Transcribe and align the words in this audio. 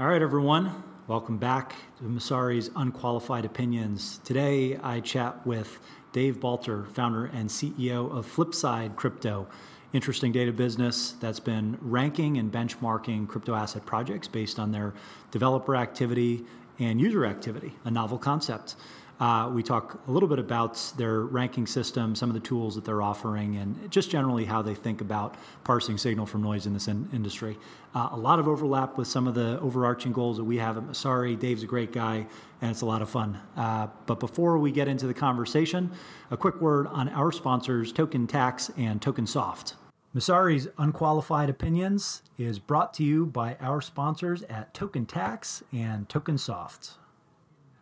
All 0.00 0.06
right, 0.06 0.22
everyone. 0.22 0.82
Welcome 1.08 1.36
back 1.36 1.74
to 1.98 2.04
Messari's 2.04 2.70
Unqualified 2.74 3.44
Opinions. 3.44 4.18
Today, 4.24 4.78
I 4.82 5.00
chat 5.00 5.46
with 5.46 5.78
Dave 6.12 6.40
Balter, 6.40 6.90
founder 6.90 7.26
and 7.26 7.50
CEO 7.50 8.10
of 8.10 8.26
Flipside 8.26 8.96
Crypto. 8.96 9.46
Interesting 9.92 10.32
data 10.32 10.54
business 10.54 11.12
that's 11.20 11.38
been 11.38 11.76
ranking 11.82 12.38
and 12.38 12.50
benchmarking 12.50 13.28
crypto 13.28 13.54
asset 13.54 13.84
projects 13.84 14.26
based 14.26 14.58
on 14.58 14.72
their 14.72 14.94
developer 15.32 15.76
activity 15.76 16.46
and 16.78 16.98
user 16.98 17.26
activity, 17.26 17.74
a 17.84 17.90
novel 17.90 18.16
concept. 18.16 18.76
Uh, 19.20 19.50
we 19.52 19.62
talk 19.62 20.00
a 20.08 20.10
little 20.10 20.28
bit 20.28 20.38
about 20.38 20.92
their 20.96 21.20
ranking 21.20 21.66
system, 21.66 22.14
some 22.14 22.30
of 22.30 22.34
the 22.34 22.40
tools 22.40 22.74
that 22.74 22.86
they're 22.86 23.02
offering, 23.02 23.54
and 23.56 23.90
just 23.90 24.10
generally 24.10 24.46
how 24.46 24.62
they 24.62 24.74
think 24.74 25.02
about 25.02 25.34
parsing 25.62 25.98
signal 25.98 26.24
from 26.24 26.42
noise 26.42 26.64
in 26.64 26.72
this 26.72 26.88
in- 26.88 27.06
industry. 27.12 27.58
Uh, 27.94 28.08
a 28.12 28.16
lot 28.16 28.38
of 28.38 28.48
overlap 28.48 28.96
with 28.96 29.06
some 29.06 29.26
of 29.26 29.34
the 29.34 29.60
overarching 29.60 30.10
goals 30.10 30.38
that 30.38 30.44
we 30.44 30.56
have 30.56 30.78
at 30.78 30.84
Messari. 30.84 31.38
Dave's 31.38 31.62
a 31.62 31.66
great 31.66 31.92
guy, 31.92 32.26
and 32.62 32.70
it's 32.70 32.80
a 32.80 32.86
lot 32.86 33.02
of 33.02 33.10
fun. 33.10 33.38
Uh, 33.58 33.88
but 34.06 34.18
before 34.18 34.58
we 34.58 34.72
get 34.72 34.88
into 34.88 35.06
the 35.06 35.14
conversation, 35.14 35.90
a 36.30 36.36
quick 36.36 36.58
word 36.62 36.86
on 36.86 37.10
our 37.10 37.30
sponsors, 37.30 37.92
Token 37.92 38.26
Tax 38.26 38.70
and 38.78 39.02
Token 39.02 39.26
Soft. 39.26 39.74
Messari's 40.16 40.66
Unqualified 40.78 41.50
Opinions 41.50 42.22
is 42.38 42.58
brought 42.58 42.94
to 42.94 43.04
you 43.04 43.26
by 43.26 43.56
our 43.60 43.82
sponsors 43.82 44.42
at 44.44 44.72
Token 44.72 45.04
Tax 45.04 45.62
and 45.72 46.08
Token 46.08 46.38
Soft. 46.38 46.94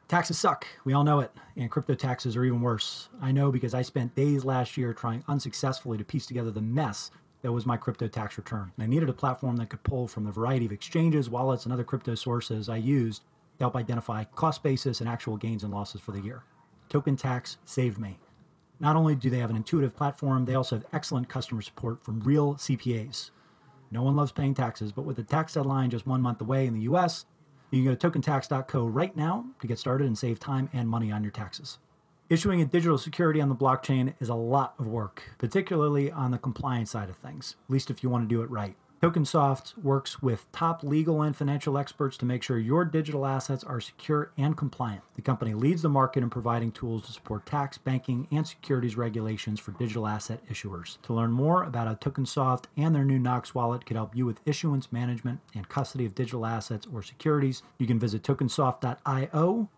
Taxes 0.08 0.38
suck. 0.38 0.66
We 0.86 0.94
all 0.94 1.04
know 1.04 1.20
it. 1.20 1.30
And 1.56 1.70
crypto 1.70 1.94
taxes 1.94 2.34
are 2.34 2.44
even 2.44 2.62
worse. 2.62 3.10
I 3.20 3.30
know 3.30 3.52
because 3.52 3.74
I 3.74 3.82
spent 3.82 4.14
days 4.14 4.42
last 4.42 4.78
year 4.78 4.94
trying 4.94 5.22
unsuccessfully 5.28 5.98
to 5.98 6.04
piece 6.04 6.24
together 6.24 6.50
the 6.50 6.62
mess 6.62 7.10
that 7.42 7.52
was 7.52 7.66
my 7.66 7.76
crypto 7.76 8.08
tax 8.08 8.38
return. 8.38 8.72
And 8.76 8.84
I 8.84 8.86
needed 8.86 9.10
a 9.10 9.12
platform 9.12 9.56
that 9.58 9.68
could 9.68 9.82
pull 9.82 10.08
from 10.08 10.24
the 10.24 10.32
variety 10.32 10.64
of 10.64 10.72
exchanges, 10.72 11.28
wallets, 11.28 11.64
and 11.64 11.74
other 11.74 11.84
crypto 11.84 12.14
sources 12.14 12.70
I 12.70 12.78
used 12.78 13.20
to 13.58 13.64
help 13.64 13.76
identify 13.76 14.24
cost 14.24 14.62
basis 14.62 15.00
and 15.00 15.08
actual 15.10 15.36
gains 15.36 15.62
and 15.62 15.72
losses 15.72 16.00
for 16.00 16.12
the 16.12 16.20
year. 16.20 16.42
Token 16.88 17.14
Tax 17.14 17.58
saved 17.66 17.98
me. 17.98 18.18
Not 18.80 18.96
only 18.96 19.14
do 19.14 19.28
they 19.28 19.38
have 19.40 19.50
an 19.50 19.56
intuitive 19.56 19.94
platform, 19.94 20.46
they 20.46 20.54
also 20.54 20.76
have 20.76 20.86
excellent 20.94 21.28
customer 21.28 21.60
support 21.60 22.02
from 22.02 22.20
real 22.20 22.54
CPAs. 22.54 23.30
No 23.90 24.02
one 24.02 24.16
loves 24.16 24.32
paying 24.32 24.54
taxes, 24.54 24.90
but 24.90 25.04
with 25.04 25.16
the 25.16 25.22
tax 25.22 25.52
deadline 25.52 25.90
just 25.90 26.06
one 26.06 26.22
month 26.22 26.40
away 26.40 26.66
in 26.66 26.72
the 26.72 26.82
US, 26.82 27.26
you 27.70 27.82
can 27.82 27.92
go 27.92 27.94
to 27.94 28.10
tokentax.co 28.10 28.86
right 28.86 29.16
now 29.16 29.44
to 29.60 29.66
get 29.66 29.78
started 29.78 30.06
and 30.06 30.16
save 30.16 30.40
time 30.40 30.68
and 30.72 30.88
money 30.88 31.12
on 31.12 31.22
your 31.22 31.32
taxes. 31.32 31.78
Issuing 32.30 32.60
a 32.60 32.66
digital 32.66 32.98
security 32.98 33.40
on 33.40 33.48
the 33.48 33.54
blockchain 33.54 34.14
is 34.20 34.28
a 34.28 34.34
lot 34.34 34.74
of 34.78 34.86
work, 34.86 35.22
particularly 35.38 36.12
on 36.12 36.30
the 36.30 36.38
compliance 36.38 36.90
side 36.90 37.08
of 37.08 37.16
things, 37.16 37.56
at 37.66 37.72
least 37.72 37.90
if 37.90 38.02
you 38.02 38.10
want 38.10 38.28
to 38.28 38.34
do 38.34 38.42
it 38.42 38.50
right. 38.50 38.76
TokenSoft 39.00 39.78
works 39.78 40.20
with 40.20 40.50
top 40.50 40.82
legal 40.82 41.22
and 41.22 41.36
financial 41.36 41.78
experts 41.78 42.16
to 42.16 42.24
make 42.24 42.42
sure 42.42 42.58
your 42.58 42.84
digital 42.84 43.26
assets 43.26 43.62
are 43.62 43.80
secure 43.80 44.32
and 44.36 44.56
compliant. 44.56 45.02
The 45.14 45.22
company 45.22 45.54
leads 45.54 45.82
the 45.82 45.88
market 45.88 46.24
in 46.24 46.30
providing 46.30 46.72
tools 46.72 47.06
to 47.06 47.12
support 47.12 47.46
tax, 47.46 47.78
banking, 47.78 48.26
and 48.32 48.44
securities 48.44 48.96
regulations 48.96 49.60
for 49.60 49.70
digital 49.72 50.08
asset 50.08 50.40
issuers. 50.50 51.00
To 51.02 51.14
learn 51.14 51.30
more 51.30 51.62
about 51.62 51.86
how 51.86 51.94
TokenSoft 51.94 52.64
and 52.76 52.92
their 52.92 53.04
new 53.04 53.20
Knox 53.20 53.54
wallet 53.54 53.86
could 53.86 53.96
help 53.96 54.16
you 54.16 54.26
with 54.26 54.40
issuance 54.44 54.90
management 54.90 55.38
and 55.54 55.68
custody 55.68 56.04
of 56.04 56.16
digital 56.16 56.44
assets 56.44 56.88
or 56.92 57.00
securities, 57.04 57.62
you 57.78 57.86
can 57.86 58.00
visit 58.00 58.24
tokensoft.io 58.24 59.68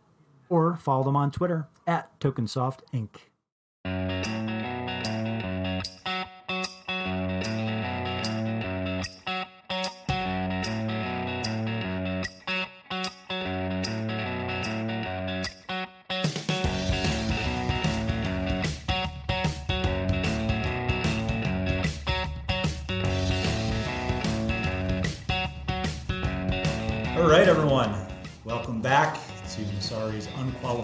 or 0.49 0.77
follow 0.77 1.05
them 1.05 1.17
on 1.17 1.31
Twitter 1.31 1.69
at 1.87 2.19
TokenSoft 2.21 2.81
Inc. 2.95 3.30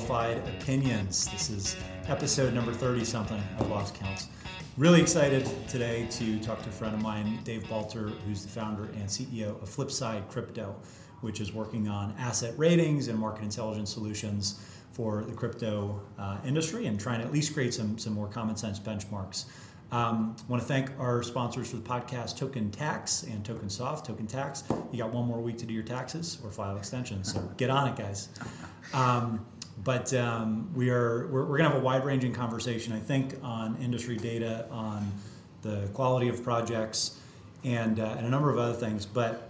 Unqualified 0.07 0.49
Opinions. 0.61 1.29
This 1.33 1.51
is 1.51 1.77
episode 2.07 2.55
number 2.55 2.73
30 2.73 3.05
something. 3.05 3.43
I've 3.59 3.69
lost 3.69 3.97
counts. 3.97 4.29
Really 4.77 5.01
excited 5.01 5.49
today 5.67 6.07
to 6.13 6.39
talk 6.39 6.63
to 6.63 6.69
a 6.69 6.73
friend 6.73 6.95
of 6.95 7.03
mine, 7.03 7.41
Dave 7.43 7.65
Balter, 7.65 8.17
who's 8.21 8.45
the 8.45 8.49
founder 8.49 8.85
and 8.85 9.09
CEO 9.09 9.61
of 9.61 9.69
Flipside 9.69 10.29
Crypto, 10.29 10.77
which 11.23 11.41
is 11.41 11.53
working 11.53 11.89
on 11.89 12.15
asset 12.21 12.55
ratings 12.57 13.09
and 13.09 13.19
market 13.19 13.43
intelligence 13.43 13.93
solutions 13.93 14.65
for 14.93 15.25
the 15.25 15.33
crypto 15.33 16.01
uh, 16.21 16.39
industry 16.47 16.87
and 16.87 17.01
trying 17.01 17.19
to 17.19 17.27
at 17.27 17.33
least 17.33 17.53
create 17.53 17.75
some, 17.75 17.99
some 17.99 18.13
more 18.13 18.29
common 18.29 18.55
sense 18.55 18.79
benchmarks. 18.79 19.47
Um, 19.91 20.37
I 20.39 20.51
want 20.51 20.63
to 20.63 20.69
thank 20.69 20.91
our 21.01 21.25
sponsors 21.25 21.71
for 21.71 21.79
the 21.79 21.83
podcast, 21.83 22.37
Token 22.37 22.71
Tax 22.71 23.25
and 23.25 23.45
Token 23.45 23.69
Soft. 23.69 24.07
Token 24.07 24.29
Tax, 24.29 24.63
you 24.93 24.99
got 24.99 25.13
one 25.13 25.27
more 25.27 25.41
week 25.41 25.59
to 25.59 25.67
do 25.67 25.75
your 25.75 25.83
taxes 25.83 26.39
or 26.45 26.53
file 26.53 26.77
extensions, 26.77 27.33
so 27.33 27.41
get 27.57 27.71
on 27.71 27.89
it, 27.89 27.97
guys. 27.97 28.29
Um, 28.95 29.45
but 29.87 30.13
um, 30.15 30.69
we 30.75 30.91
are 30.91 31.29
we're, 31.29 31.45
we're 31.45 31.59
going 31.59 31.63
to 31.63 31.69
have 31.71 31.79
a 31.79 31.85
wide 31.85 32.05
ranging 32.05 32.33
conversation, 32.33 32.93
I 32.93 32.99
think, 32.99 33.37
on 33.41 33.77
industry 33.81 34.17
data, 34.17 34.67
on 34.69 35.13
the 35.63 35.89
quality 35.95 36.29
of 36.29 36.43
projects, 36.43 37.21
and 37.63 38.01
uh, 38.01 38.17
and 38.19 38.27
a 38.27 38.29
number 38.29 38.51
of 38.51 38.59
other 38.59 38.73
things. 38.73 39.07
But 39.07 39.49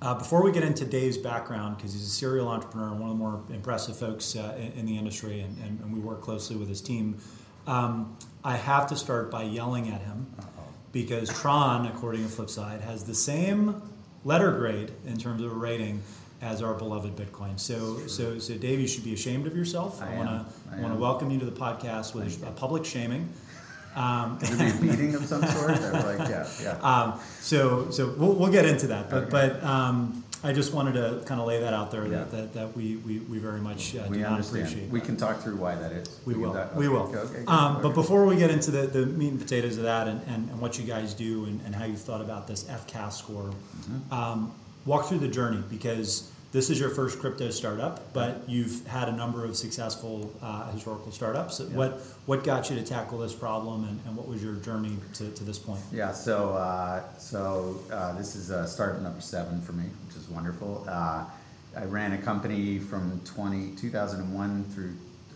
uh, 0.00 0.14
before 0.14 0.44
we 0.44 0.52
get 0.52 0.62
into 0.62 0.84
Dave's 0.84 1.18
background, 1.18 1.76
because 1.76 1.92
he's 1.92 2.06
a 2.06 2.10
serial 2.10 2.46
entrepreneur 2.46 2.92
and 2.92 3.00
one 3.00 3.10
of 3.10 3.16
the 3.16 3.18
more 3.18 3.42
impressive 3.50 3.98
folks 3.98 4.36
uh, 4.36 4.54
in, 4.56 4.70
in, 4.78 4.86
the 4.86 4.96
industry, 4.96 5.40
and, 5.40 5.58
and, 5.58 5.80
and, 5.80 5.92
we 5.92 5.98
work 5.98 6.20
closely 6.20 6.54
with 6.54 6.68
his 6.68 6.80
team. 6.80 7.18
Um, 7.66 8.16
I 8.44 8.56
have 8.56 8.86
to 8.88 8.96
start 8.96 9.32
by 9.32 9.42
yelling 9.42 9.88
at 9.88 10.00
him 10.00 10.28
Uh-oh. 10.38 10.62
because 10.92 11.28
Tron, 11.28 11.86
according 11.86 12.22
to 12.22 12.28
Flipside, 12.28 12.82
has 12.82 13.02
the 13.02 13.14
same 13.14 13.82
letter 14.24 14.52
grade 14.52 14.92
in 15.06 15.16
terms 15.16 15.42
of 15.42 15.50
a 15.50 15.54
rating 15.56 16.02
as 16.42 16.62
our 16.62 16.74
beloved 16.74 17.16
Bitcoin. 17.16 17.58
So, 17.58 18.06
so, 18.06 18.38
so 18.38 18.54
Dave, 18.54 18.80
you 18.80 18.86
should 18.86 19.04
be 19.04 19.14
ashamed 19.14 19.46
of 19.46 19.56
yourself. 19.56 20.02
I, 20.02 20.12
I 20.12 20.16
want 20.16 20.28
to 20.28 20.80
want 20.82 20.94
to 20.94 21.00
welcome 21.00 21.30
you 21.30 21.38
to 21.38 21.46
the 21.46 21.58
podcast 21.58 22.14
with 22.14 22.42
a, 22.42 22.48
a 22.48 22.52
public 22.52 22.84
shaming. 22.84 23.28
Um, 23.94 24.38
a 24.42 24.74
meeting 24.82 25.14
of 25.14 25.24
some 25.24 25.42
sort? 25.46 25.70
like, 25.80 26.28
yeah, 26.28 26.46
yeah. 26.62 26.78
Um, 26.82 27.18
so, 27.40 27.90
so 27.90 28.14
we'll, 28.18 28.34
we'll 28.34 28.52
get 28.52 28.66
into 28.66 28.88
that, 28.88 29.08
but 29.08 29.24
okay. 29.24 29.30
but 29.30 29.64
um, 29.64 30.22
I 30.44 30.52
just 30.52 30.74
wanted 30.74 30.92
to 30.92 31.24
kind 31.24 31.40
of 31.40 31.46
lay 31.46 31.60
that 31.60 31.72
out 31.72 31.90
there 31.90 32.04
yeah. 32.04 32.18
that, 32.18 32.30
that, 32.30 32.54
that 32.54 32.76
we, 32.76 32.96
we, 32.96 33.20
we 33.20 33.38
very 33.38 33.60
much 33.60 33.96
uh, 33.96 34.04
we 34.08 34.18
do 34.18 34.22
not 34.22 34.40
appreciate. 34.40 34.90
We 34.90 35.00
can 35.00 35.16
talk 35.16 35.40
through 35.40 35.56
why 35.56 35.76
that 35.76 35.92
is. 35.92 36.20
We, 36.26 36.34
we 36.34 36.40
will. 36.40 36.52
That, 36.52 36.68
okay. 36.68 36.78
We 36.78 36.88
will. 36.88 37.14
Okay, 37.16 37.44
um, 37.46 37.80
but 37.80 37.94
before 37.94 38.26
we 38.26 38.36
get 38.36 38.50
into 38.50 38.70
the, 38.70 38.86
the 38.86 39.06
meat 39.06 39.30
and 39.30 39.40
potatoes 39.40 39.78
of 39.78 39.84
that 39.84 40.08
and, 40.08 40.20
and, 40.28 40.50
and 40.50 40.60
what 40.60 40.78
you 40.78 40.84
guys 40.84 41.14
do 41.14 41.46
and, 41.46 41.60
and 41.64 41.74
how 41.74 41.86
you 41.86 41.96
thought 41.96 42.20
about 42.20 42.46
this 42.46 42.64
FCAS 42.64 43.14
score, 43.14 43.44
mm-hmm. 43.44 44.12
um, 44.12 44.54
walk 44.86 45.06
through 45.06 45.18
the 45.18 45.28
journey 45.28 45.62
because 45.68 46.30
this 46.52 46.70
is 46.70 46.80
your 46.80 46.88
first 46.88 47.18
crypto 47.18 47.50
startup, 47.50 48.12
but 48.14 48.48
you've 48.48 48.86
had 48.86 49.08
a 49.08 49.12
number 49.12 49.44
of 49.44 49.56
successful 49.56 50.32
uh, 50.40 50.70
historical 50.70 51.12
startups. 51.12 51.60
Yeah. 51.60 51.76
What 51.76 52.00
what 52.24 52.44
got 52.44 52.70
you 52.70 52.76
to 52.76 52.82
tackle 52.82 53.18
this 53.18 53.34
problem, 53.34 53.84
and, 53.84 54.00
and 54.06 54.16
what 54.16 54.26
was 54.26 54.42
your 54.42 54.54
journey 54.54 54.96
to, 55.14 55.30
to 55.30 55.44
this 55.44 55.58
point? 55.58 55.80
Yeah, 55.92 56.12
so 56.12 56.54
uh, 56.54 57.02
so 57.18 57.80
uh, 57.92 58.16
this 58.16 58.36
is 58.36 58.50
uh, 58.50 58.64
startup 58.66 59.02
number 59.02 59.20
seven 59.20 59.60
for 59.60 59.72
me, 59.72 59.84
which 60.06 60.16
is 60.16 60.28
wonderful. 60.28 60.86
Uh, 60.88 61.24
I 61.76 61.84
ran 61.84 62.14
a 62.14 62.18
company 62.18 62.78
from 62.78 63.20
20, 63.26 63.72
2001 63.76 64.64
through 64.70 64.94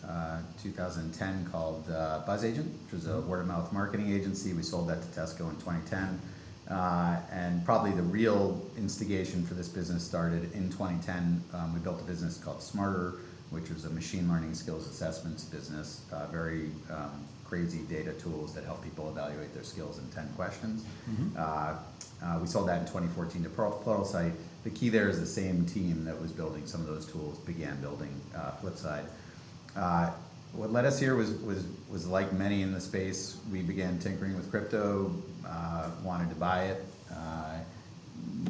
uh, 0.09 0.39
2010 0.62 1.50
called 1.53 1.87
BzzAgent, 1.87 2.65
which 2.84 2.93
was 2.93 3.06
a 3.06 3.10
mm-hmm. 3.10 3.28
word 3.28 3.41
of 3.41 3.47
mouth 3.47 3.71
marketing 3.75 4.10
agency. 4.10 4.55
We 4.55 4.62
sold 4.62 4.89
that 4.89 5.03
to 5.03 5.21
Tesco 5.21 5.50
in 5.50 5.56
2010. 5.56 6.19
Uh, 6.71 7.17
and 7.33 7.65
probably 7.65 7.91
the 7.91 8.03
real 8.03 8.65
instigation 8.79 9.45
for 9.45 9.55
this 9.55 9.69
business 9.69 10.05
started 10.05 10.53
in 10.53 10.71
2010. 10.71 11.43
Um, 11.53 11.75
we 11.75 11.81
built 11.81 12.01
a 12.01 12.05
business 12.05 12.39
called 12.39 12.63
Smarter, 12.63 13.17
which 13.51 13.71
was 13.71 13.84
a 13.84 13.91
machine 13.91 14.28
learning 14.28 14.55
skills 14.55 14.87
assessments 14.87 15.45
business, 15.45 16.03
uh, 16.13 16.27
very 16.27 16.71
um, 16.91 17.27
crazy 17.45 17.81
data 17.89 18.13
tools 18.13 18.55
that 18.55 18.65
help 18.65 18.84
people 18.84 19.09
evaluate 19.09 19.53
their 19.53 19.65
skills 19.65 19.99
in 19.99 20.07
10 20.11 20.28
questions. 20.37 20.84
Mm-hmm. 21.11 21.37
Uh, 21.37 21.75
uh 22.22 22.39
we 22.41 22.47
sold 22.47 22.69
that 22.69 22.83
in 22.83 22.87
2014 22.87 23.43
to 23.43 23.49
Pluralsight. 23.49 24.33
The 24.63 24.71
key 24.71 24.91
there 24.91 25.09
is 25.09 25.19
the 25.19 25.27
same 25.27 25.66
team 25.66 26.05
that 26.05 26.21
was 26.21 26.31
building 26.31 26.66
some 26.66 26.83
of 26.83 26.87
those 26.87 27.07
tools 27.07 27.39
began 27.39 27.81
building 27.81 28.15
uh, 28.37 28.53
Flipside. 28.63 29.07
What 30.53 30.73
led 30.73 30.85
us 30.85 30.99
here 30.99 31.15
was, 31.15 31.31
was, 31.41 31.65
was 31.91 32.07
like 32.07 32.33
many 32.33 32.63
in 32.63 32.73
the 32.73 32.81
space, 32.81 33.39
we 33.53 33.63
began 33.63 33.99
tinkering 33.99 34.37
with 34.37 34.51
crypto, 34.51 35.15
uh, 35.47 35.91
wanted 36.03 36.29
to 36.31 36.35
buy 36.35 36.65
it. 36.65 36.85
Uh, 37.13 37.59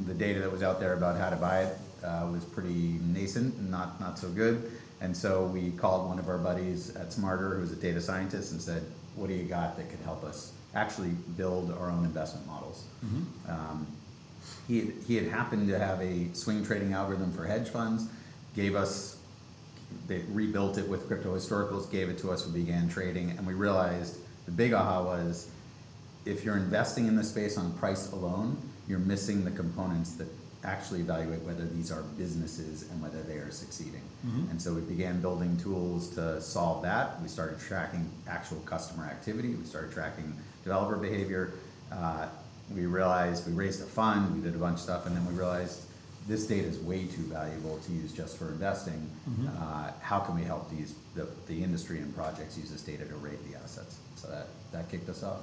the 0.07 0.15
data 0.15 0.41
that 0.41 0.51
was 0.51 0.63
out 0.63 0.81
there 0.81 0.95
about 0.95 1.19
how 1.19 1.31
to 1.31 1.37
buy 1.37 1.65
it 1.65 1.79
uh, 2.05 2.29
was 2.33 2.45
pretty 2.45 2.99
nascent 3.03 3.55
and 3.57 3.71
not, 3.71 4.01
not 4.01 4.19
so 4.19 4.29
good. 4.29 4.71
And 5.01 5.17
so 5.17 5.47
we 5.47 5.71
called 5.71 6.09
one 6.09 6.19
of 6.19 6.29
our 6.29 6.39
buddies 6.39 6.95
at 6.97 7.13
Smarter, 7.13 7.55
who 7.55 7.61
was 7.63 7.73
a 7.73 7.77
data 7.77 8.01
scientist, 8.01 8.53
and 8.53 8.61
said, 8.61 8.83
What 9.17 9.29
do 9.29 9.35
you 9.35 9.45
got 9.45 9.77
that 9.77 9.89
could 9.89 10.01
help 10.01 10.25
us 10.25 10.53
actually 10.75 11.11
build 11.37 11.73
our 11.73 11.91
own 11.91 12.05
investment 12.05 12.47
models? 12.47 12.85
Mm-hmm. 13.05 13.51
Um, 13.51 13.87
he 14.69 14.81
had, 14.81 14.93
he 15.07 15.17
had 15.17 15.27
happened 15.29 15.69
to 15.69 15.79
have 15.79 16.01
a 16.01 16.33
swing 16.35 16.65
trading 16.65 16.93
algorithm 16.93 17.33
for 17.33 17.47
hedge 17.47 17.69
funds, 17.69 18.09
gave 18.55 18.75
us, 18.75 19.17
they 20.07 20.23
rebuilt 20.33 20.79
it 20.79 20.89
with 20.89 21.07
crypto 21.07 21.35
historicals, 21.37 21.91
gave 21.91 22.09
it 22.09 22.19
to 22.19 22.31
us, 22.31 22.47
we 22.47 22.61
began 22.61 22.89
trading, 22.89 23.31
and 23.31 23.47
we 23.47 23.55
realized 23.55 24.17
the 24.47 24.53
big 24.53 24.73
aha 24.73 25.03
was 25.03 25.49
if 26.27 26.45
you're 26.45 26.57
investing 26.57 27.07
in 27.07 27.17
the 27.17 27.25
space 27.25 27.57
on 27.57 27.73
price 27.75 28.13
alone, 28.13 28.57
you're 28.89 28.99
missing 28.99 29.45
the 29.45 29.51
components 29.51 30.13
that 30.13 30.29
actually 30.63 31.01
evaluate 31.01 31.41
whether 31.43 31.65
these 31.65 31.91
are 31.91 32.03
businesses 32.19 32.83
and 32.91 33.01
whether 33.01 33.23
they 33.23 33.37
are 33.37 33.51
succeeding. 33.51 34.03
Mhm. 34.27 34.51
And 34.51 34.61
so 34.61 34.75
we 34.75 34.83
began 34.83 35.21
building 35.23 35.57
tools 35.57 36.09
to 36.17 36.41
solve 36.43 36.83
that. 36.83 37.23
We 37.23 37.29
started 37.29 37.59
tracking 37.59 38.11
actual 38.29 38.59
customer 38.67 39.05
activity. 39.05 39.55
We 39.55 39.65
started 39.65 39.91
tracking 39.93 40.35
developer 40.63 40.97
behavior. 40.97 41.53
Uh, 41.91 42.27
we 42.75 42.85
realized 42.85 43.47
we 43.47 43.53
raised 43.55 43.81
a 43.81 43.87
fund. 43.87 44.35
We 44.35 44.43
did 44.43 44.55
a 44.55 44.59
bunch 44.59 44.75
of 44.75 44.81
stuff, 44.81 45.07
and 45.07 45.17
then 45.17 45.25
we 45.27 45.33
realized 45.33 45.81
this 46.29 46.47
data 46.47 46.67
is 46.69 46.79
way 46.79 47.07
too 47.07 47.23
valuable 47.23 47.79
to 47.87 47.93
use 47.93 48.13
just 48.13 48.37
for 48.37 48.49
investing. 48.49 49.11
Mhm. 49.29 49.49
Uh, 49.61 49.93
how 50.01 50.21
can 50.21 50.35
we 50.37 50.43
help 50.43 50.71
these 50.71 50.95
the, 51.15 51.27
the 51.47 51.63
industry 51.63 51.99
and 51.99 52.15
projects 52.15 52.57
use 52.57 52.71
this 52.71 52.83
data 52.83 53.05
to 53.05 53.15
rate 53.17 53.39
the 53.51 53.57
assets? 53.59 53.97
So 54.17 54.29
that 54.29 54.47
that 54.73 54.89
kicked 54.91 55.09
us 55.09 55.23
off. 55.23 55.41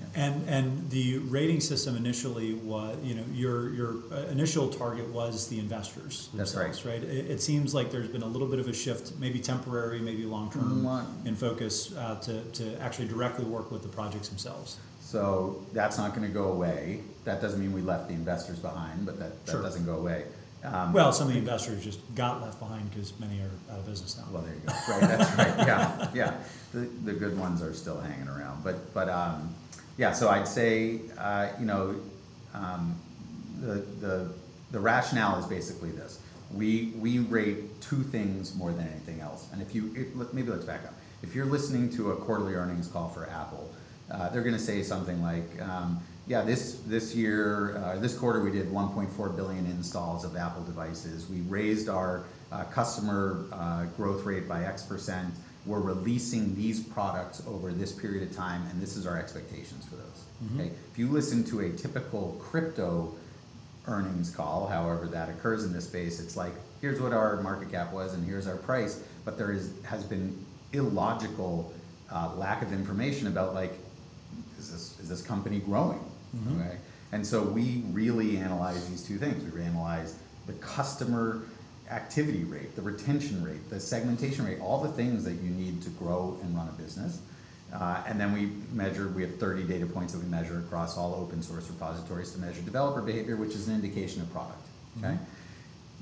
Yeah. 0.00 0.24
And 0.24 0.48
and 0.48 0.90
the 0.90 1.18
rating 1.18 1.60
system 1.60 1.96
initially 1.96 2.54
was, 2.54 2.96
you 3.02 3.14
know, 3.14 3.24
your 3.32 3.72
your 3.74 3.94
uh, 4.12 4.26
initial 4.30 4.68
target 4.68 5.08
was 5.08 5.48
the 5.48 5.58
investors 5.58 6.28
That's 6.34 6.52
themselves, 6.52 6.84
right? 6.84 7.02
It, 7.02 7.30
it 7.30 7.42
seems 7.42 7.74
like 7.74 7.90
there's 7.90 8.08
been 8.08 8.22
a 8.22 8.26
little 8.26 8.48
bit 8.48 8.58
of 8.58 8.68
a 8.68 8.72
shift, 8.72 9.12
maybe 9.18 9.38
temporary, 9.38 10.00
maybe 10.00 10.24
long 10.24 10.50
term, 10.50 10.82
Mm, 10.82 11.26
in 11.26 11.36
focus 11.36 11.92
uh, 11.94 12.16
to 12.20 12.42
to 12.52 12.80
actually 12.80 13.08
directly 13.08 13.44
work 13.44 13.70
with 13.70 13.82
the 13.82 13.88
projects 13.88 14.28
themselves. 14.28 14.76
So 15.12 15.62
that's 15.74 15.98
not 15.98 16.14
going 16.16 16.26
to 16.26 16.32
go 16.32 16.44
away. 16.52 17.00
That 17.24 17.42
doesn't 17.42 17.60
mean 17.60 17.74
we 17.74 17.82
left 17.82 18.08
the 18.08 18.14
investors 18.14 18.58
behind, 18.58 19.04
but 19.04 19.18
that, 19.18 19.44
that 19.44 19.52
Sure. 19.52 19.60
doesn't 19.62 19.84
go 19.84 19.96
away. 19.96 20.24
Um, 20.64 20.94
Well, 20.94 21.12
some 21.12 21.26
of 21.26 21.34
the 21.34 21.38
investors 21.38 21.84
just 21.84 22.00
got 22.14 22.40
left 22.40 22.58
behind 22.58 22.88
because 22.90 23.12
many 23.20 23.38
are 23.40 23.50
out 23.70 23.80
of 23.80 23.86
business 23.86 24.16
now. 24.16 24.24
Well, 24.32 24.42
there 24.42 24.54
you 24.54 24.60
go. 24.66 24.72
Right, 24.88 25.00
that's 25.18 25.36
right. 25.36 25.66
Yeah, 25.66 26.08
yeah. 26.14 26.34
The, 26.72 26.80
the 27.04 27.12
good 27.12 27.38
ones 27.38 27.60
are 27.62 27.74
still 27.74 28.00
hanging 28.00 28.26
around, 28.28 28.64
but 28.64 28.94
but 28.94 29.10
um, 29.10 29.54
yeah. 29.98 30.12
So 30.14 30.30
I'd 30.30 30.48
say 30.48 31.00
uh, 31.18 31.48
you 31.60 31.66
know 31.66 31.94
um, 32.54 32.96
the 33.60 33.74
the 34.00 34.28
the 34.70 34.80
rationale 34.80 35.38
is 35.40 35.44
basically 35.46 35.90
this: 35.90 36.20
we 36.54 36.94
we 36.96 37.18
rate 37.18 37.80
two 37.82 38.02
things 38.04 38.54
more 38.54 38.72
than 38.72 38.86
anything 38.88 39.20
else. 39.20 39.48
And 39.52 39.60
if 39.60 39.74
you 39.74 39.92
it, 39.94 40.16
let- 40.16 40.32
maybe 40.32 40.50
let's 40.50 40.64
back 40.64 40.84
up. 40.86 40.94
If 41.22 41.34
you're 41.34 41.44
listening 41.56 41.90
to 41.96 42.12
a 42.12 42.16
quarterly 42.16 42.54
earnings 42.54 42.86
call 42.88 43.08
for 43.10 43.28
Apple, 43.28 43.68
uh, 44.12 44.28
they're 44.28 44.42
going 44.42 44.54
to 44.54 44.60
say 44.60 44.82
something 44.82 45.22
like. 45.22 45.60
Um, 45.60 46.00
yeah, 46.28 46.42
this 46.42 46.74
this 46.86 47.16
year, 47.16 47.76
uh, 47.78 47.98
this 47.98 48.16
quarter, 48.16 48.40
we 48.42 48.52
did 48.52 48.68
1.4 48.68 49.36
billion 49.36 49.66
installs 49.66 50.24
of 50.24 50.36
Apple 50.36 50.62
devices. 50.62 51.28
We 51.28 51.40
raised 51.40 51.88
our 51.88 52.22
uh, 52.52 52.62
customer 52.64 53.44
uh, 53.52 53.86
growth 53.96 54.24
rate 54.24 54.48
by 54.48 54.64
X 54.64 54.82
percent. 54.84 55.34
We're 55.66 55.80
releasing 55.80 56.54
these 56.54 56.80
products 56.80 57.42
over 57.48 57.72
this 57.72 57.90
period 57.92 58.22
of 58.28 58.36
time, 58.36 58.62
and 58.70 58.80
this 58.80 58.96
is 58.96 59.04
our 59.06 59.18
expectations 59.18 59.84
for 59.84 59.96
those. 59.96 60.22
Mhm. 60.44 60.60
Okay, 60.60 60.70
if 60.92 60.98
you 60.98 61.08
listen 61.08 61.42
to 61.44 61.60
a 61.60 61.70
typical 61.70 62.36
crypto 62.40 63.14
earnings 63.88 64.30
call, 64.30 64.68
however 64.68 65.06
that 65.08 65.28
occurs 65.28 65.64
in 65.64 65.72
this 65.72 65.86
space, 65.86 66.20
it's 66.20 66.36
like 66.36 66.52
here's 66.80 67.00
what 67.00 67.12
our 67.12 67.42
market 67.42 67.72
cap 67.72 67.92
was, 67.92 68.14
and 68.14 68.24
here's 68.24 68.46
our 68.46 68.56
price. 68.56 69.00
But 69.24 69.38
there 69.38 69.50
is 69.50 69.72
has 69.84 70.04
been 70.04 70.44
illogical 70.72 71.72
uh, 72.12 72.30
lack 72.36 72.62
of 72.62 72.72
information 72.72 73.26
about 73.26 73.54
like 73.54 73.72
is 74.58 74.70
this 74.70 74.98
is 75.00 75.08
this 75.08 75.22
company 75.22 75.60
growing? 75.60 76.00
Mhm. 76.36 76.60
Okay, 76.60 76.76
and 77.12 77.26
so 77.26 77.42
we 77.42 77.84
really 77.92 78.38
analyze 78.38 78.88
these 78.88 79.02
two 79.02 79.18
things. 79.18 79.52
We 79.52 79.62
analyze 79.62 80.14
the 80.46 80.54
customer 80.54 81.42
activity 81.90 82.44
rate, 82.44 82.74
the 82.74 82.82
retention 82.82 83.44
rate, 83.44 83.68
the 83.70 83.78
segmentation 83.78 84.46
rate, 84.46 84.60
all 84.60 84.82
the 84.82 84.92
things 84.92 85.24
that 85.24 85.34
you 85.42 85.50
need 85.50 85.82
to 85.82 85.90
grow 85.90 86.38
and 86.42 86.56
run 86.56 86.68
a 86.68 86.82
business. 86.82 87.18
Uh, 87.72 88.02
and 88.06 88.20
then 88.20 88.32
we 88.32 88.50
measure, 88.72 89.08
we 89.08 89.22
have 89.22 89.36
30 89.38 89.64
data 89.64 89.86
points 89.86 90.12
that 90.12 90.22
we 90.22 90.28
measure 90.28 90.58
across 90.58 90.98
all 90.98 91.14
open 91.14 91.42
source 91.42 91.68
repositories 91.68 92.32
to 92.32 92.38
measure 92.38 92.60
developer 92.62 93.00
behavior, 93.00 93.36
which 93.36 93.54
is 93.54 93.68
an 93.68 93.74
indication 93.74 94.20
of 94.20 94.30
product. 94.30 94.66
Okay? 94.98 95.16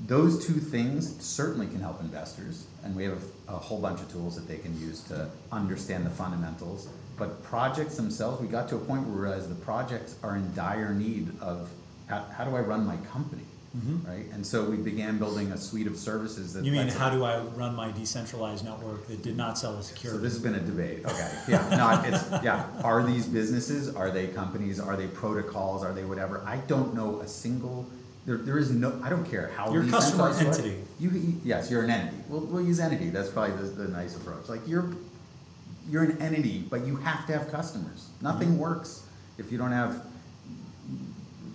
Those 0.06 0.44
two 0.44 0.54
things 0.54 1.22
certainly 1.24 1.66
can 1.66 1.80
help 1.80 2.00
investors, 2.00 2.66
and 2.82 2.96
we 2.96 3.04
have 3.04 3.22
a 3.48 3.56
whole 3.56 3.80
bunch 3.80 4.00
of 4.00 4.10
tools 4.10 4.34
that 4.34 4.48
they 4.48 4.56
can 4.58 4.78
use 4.80 5.02
to 5.04 5.28
understand 5.52 6.06
the 6.06 6.10
fundamentals. 6.10 6.88
But 7.20 7.42
projects 7.42 7.96
themselves, 7.96 8.40
we 8.40 8.48
got 8.48 8.66
to 8.70 8.76
a 8.76 8.78
point 8.78 9.02
where 9.06 9.14
we 9.14 9.20
realized 9.20 9.50
the 9.50 9.54
projects 9.62 10.16
are 10.22 10.36
in 10.36 10.54
dire 10.54 10.94
need 10.94 11.28
of 11.42 11.68
how, 12.08 12.24
how 12.36 12.44
do 12.44 12.56
I 12.56 12.60
run 12.60 12.86
my 12.86 12.96
company, 13.12 13.42
Mhm. 13.76 14.08
right? 14.08 14.24
And 14.32 14.44
so 14.44 14.64
we 14.64 14.78
began 14.78 15.18
building 15.18 15.52
a 15.52 15.58
suite 15.58 15.86
of 15.86 15.98
services 15.98 16.54
that. 16.54 16.64
You 16.64 16.72
mean 16.72 16.88
how 16.88 17.10
do 17.10 17.22
I 17.22 17.40
run 17.40 17.76
my 17.76 17.92
decentralized 17.92 18.64
network 18.64 19.06
that 19.08 19.22
did 19.22 19.36
not 19.36 19.58
sell 19.58 19.74
a 19.76 19.82
security? 19.82 20.18
So 20.18 20.22
this 20.24 20.32
has 20.32 20.42
been 20.42 20.54
a 20.54 20.60
debate. 20.60 21.04
Okay, 21.04 21.30
yeah, 21.46 21.68
not 21.76 22.06
it's 22.08 22.24
yeah. 22.42 22.64
Are 22.82 23.02
these 23.02 23.26
businesses? 23.26 23.94
Are 23.94 24.10
they 24.10 24.26
companies? 24.28 24.80
Are 24.80 24.96
they 24.96 25.06
protocols? 25.06 25.84
Are 25.84 25.92
they 25.92 26.04
whatever? 26.06 26.42
I 26.46 26.56
don't 26.72 26.94
know 26.94 27.20
a 27.20 27.28
single. 27.28 27.84
There, 28.24 28.38
there 28.38 28.58
is 28.58 28.70
no. 28.70 28.98
I 29.04 29.10
don't 29.10 29.24
care 29.30 29.52
how. 29.56 29.72
You're 29.74 29.84
customer 29.84 30.30
are. 30.30 30.34
entity. 30.34 30.76
You, 30.98 31.10
you 31.10 31.40
yes, 31.44 31.70
you're 31.70 31.82
an 31.84 31.90
entity. 31.90 32.16
We'll, 32.30 32.40
we'll 32.46 32.64
use 32.66 32.80
entity. 32.80 33.10
That's 33.10 33.28
probably 33.28 33.56
the, 33.56 33.68
the 33.82 33.88
nice 33.88 34.16
approach. 34.16 34.48
Like 34.48 34.66
you're 34.66 34.88
you're 35.90 36.04
an 36.04 36.18
entity, 36.22 36.64
but 36.70 36.86
you 36.86 36.96
have 36.96 37.26
to 37.26 37.32
have 37.36 37.50
customers. 37.50 38.08
Nothing 38.22 38.50
Mm-hmm. 38.50 38.58
works 38.58 39.06
if 39.38 39.50
you 39.50 39.58
don't 39.58 39.72
have 39.72 40.04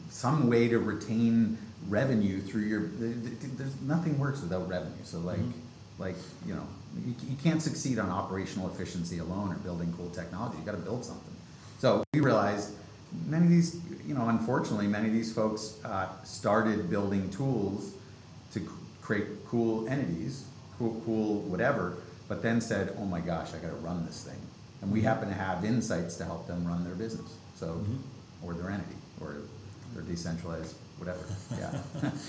some 0.10 0.50
way 0.50 0.68
to 0.68 0.80
retain 0.80 1.58
revenue 1.90 2.42
through 2.42 2.62
your 2.64 2.82
th- 2.82 3.16
th- 3.42 3.54
there's 3.58 3.80
nothing 3.82 4.18
works 4.18 4.42
without 4.42 4.68
revenue 4.68 5.04
so 5.04 5.20
like 5.20 5.38
Mhm. 5.40 5.52
like 6.00 6.16
you 6.48 6.56
know 6.56 6.66
you, 7.06 7.14
you 7.30 7.36
can't 7.44 7.62
succeed 7.62 8.00
on 8.00 8.10
operational 8.10 8.68
efficiency 8.70 9.20
alone 9.20 9.52
or 9.52 9.56
building 9.58 9.94
cool 9.96 10.10
technology 10.10 10.58
you 10.58 10.66
got 10.66 10.72
to 10.72 10.78
build 10.80 11.06
something 11.06 11.34
so 11.80 12.04
we 12.14 12.22
realized 12.22 12.72
many 13.28 13.44
of 13.46 13.52
these 13.52 13.78
you 14.08 14.16
know 14.16 14.28
unfortunately 14.30 14.88
many 14.88 15.08
of 15.08 15.14
these 15.14 15.32
folks 15.32 15.78
uh, 15.86 16.08
started 16.24 16.90
building 16.90 17.30
tools 17.30 17.92
to 18.54 18.68
create 19.04 19.28
cool 19.48 19.88
entities 19.88 20.46
cool 20.80 21.00
cool 21.06 21.42
whatever 21.42 21.98
but 22.28 22.42
then 22.42 22.60
said 22.62 22.96
oh 23.00 23.06
my 23.06 23.20
gosh 23.20 23.50
i 23.54 23.58
got 23.58 23.70
to 23.70 23.76
run 23.78 24.06
this 24.06 24.24
thing 24.24 24.40
and 24.82 24.92
we 24.92 25.02
happen 25.02 25.28
to 25.28 25.34
have 25.36 25.64
insights 25.66 26.16
to 26.18 26.26
help 26.26 26.48
them 26.48 26.66
run 26.68 26.84
their 26.84 26.96
business 26.96 27.34
so 27.56 27.68
Mhm. 27.68 27.98
or 28.44 28.54
their 28.54 28.70
entity 28.70 28.96
or 29.22 29.38
their 29.94 30.04
decentralized 30.04 30.76
whatever 30.98 31.24
yeah 31.60 32.12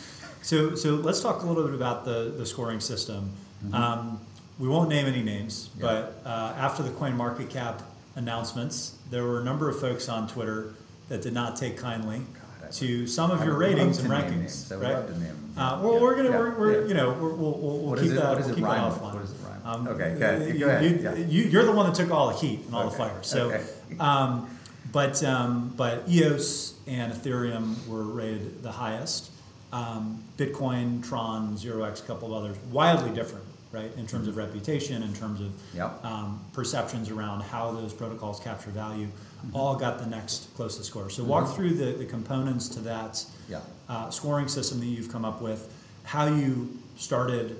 So, 0.42 0.76
so 0.76 0.90
let's 0.94 1.20
talk 1.20 1.42
a 1.42 1.46
little 1.46 1.64
bit 1.64 1.74
about 1.74 2.04
the, 2.04 2.32
the 2.38 2.46
scoring 2.46 2.78
system. 2.78 3.32
Mhm. 3.66 3.74
Um, 3.74 4.20
we 4.60 4.68
won't 4.68 4.88
name 4.88 5.06
any 5.06 5.22
names, 5.24 5.70
Yeah. 5.76 5.82
but 6.22 6.22
uh, 6.24 6.52
after 6.56 6.84
the 6.84 6.90
Coin 6.90 7.16
Market 7.16 7.50
Cap 7.50 7.82
announcements, 8.14 8.94
there 9.10 9.24
were 9.24 9.40
a 9.40 9.44
number 9.44 9.68
of 9.68 9.80
folks 9.80 10.08
on 10.08 10.28
Twitter 10.28 10.74
that 11.08 11.20
did 11.22 11.32
not 11.34 11.56
take 11.56 11.76
kindly 11.78 12.18
God, 12.60 12.70
to 12.72 13.06
some 13.08 13.32
of 13.32 13.40
I 13.40 13.44
your 13.46 13.54
ratings 13.58 13.98
and 13.98 14.08
rankings, 14.08 14.36
names. 14.36 14.72
I 14.72 14.76
would 14.76 14.84
right? 14.84 14.94
love 14.94 15.06
to 15.08 15.12
name 15.14 15.22
them. 15.22 15.52
Uh, 15.58 15.80
well, 15.82 15.94
Yeah, 15.94 16.00
we're 16.00 16.14
gonna, 16.14 16.30
yeah, 16.30 16.38
we're, 16.38 16.86
you 16.86 16.94
know, 16.94 17.10
we're, 17.20 17.34
we'll, 17.34 17.52
we'll, 17.58 17.78
we'll 17.78 17.96
keep 18.00 18.12
it- 18.12 18.14
that, 18.14 18.38
we'll 18.38 18.54
keep 18.54 18.64
that 18.64 18.92
offline. 18.92 19.26
What 19.66 19.84
does 19.86 20.00
it 20.00 20.02
rhyme 20.02 20.12
with? 20.14 20.18
Um, 20.18 20.18
Okay, 20.18 20.18
go 20.18 20.26
ahead. 20.26 20.58
Go 20.60 20.68
ahead, 20.68 20.84
You, 20.84 20.98
yeah. 21.02 21.14
you, 21.14 21.42
you're 21.50 21.64
the 21.64 21.72
one 21.72 21.86
that 21.86 21.94
took 21.94 22.10
all 22.10 22.28
the 22.28 22.36
heat 22.38 22.60
and 22.66 22.74
all 22.74 22.88
the 22.88 22.96
fire. 22.96 23.18
So, 23.22 23.50
okay. 23.52 23.64
um, 24.00 24.48
but 24.92 25.22
um, 25.24 25.72
but 25.76 26.08
EOS 26.08 26.74
and 26.86 27.12
Ethereum 27.12 27.86
were 27.88 28.02
rated 28.04 28.62
the 28.62 28.72
highest. 28.72 29.30
Um, 29.72 30.22
Bitcoin, 30.38 31.06
Tron, 31.06 31.56
Zero 31.56 31.82
X, 31.82 32.00
a 32.00 32.04
couple 32.04 32.34
of 32.34 32.44
others, 32.44 32.56
wildly 32.70 33.10
different, 33.10 33.44
right, 33.72 33.90
in 33.96 34.06
terms 34.06 34.28
of 34.28 34.36
reputation, 34.36 35.02
in 35.02 35.12
terms 35.12 35.40
of 35.40 35.50
Yep. 35.74 36.04
um, 36.04 36.40
perceptions 36.52 37.10
around 37.10 37.42
how 37.42 37.72
those 37.72 37.92
protocols 37.92 38.40
capture 38.40 38.70
value, 38.70 39.08
Mm-hmm. 39.44 39.54
all 39.56 39.76
got 39.76 39.98
the 39.98 40.06
next 40.06 40.48
closest 40.56 40.86
score. 40.88 41.10
So 41.10 41.22
walk 41.22 41.54
through 41.54 41.74
the, 41.74 41.92
the 41.92 42.06
components 42.06 42.68
to 42.70 42.80
that 42.80 43.22
Yeah. 43.50 43.60
uh, 43.86 44.08
scoring 44.08 44.48
system 44.48 44.80
that 44.80 44.86
you've 44.86 45.12
come 45.12 45.26
up 45.26 45.42
with, 45.42 45.70
how 46.04 46.24
you 46.26 46.70
started 46.96 47.54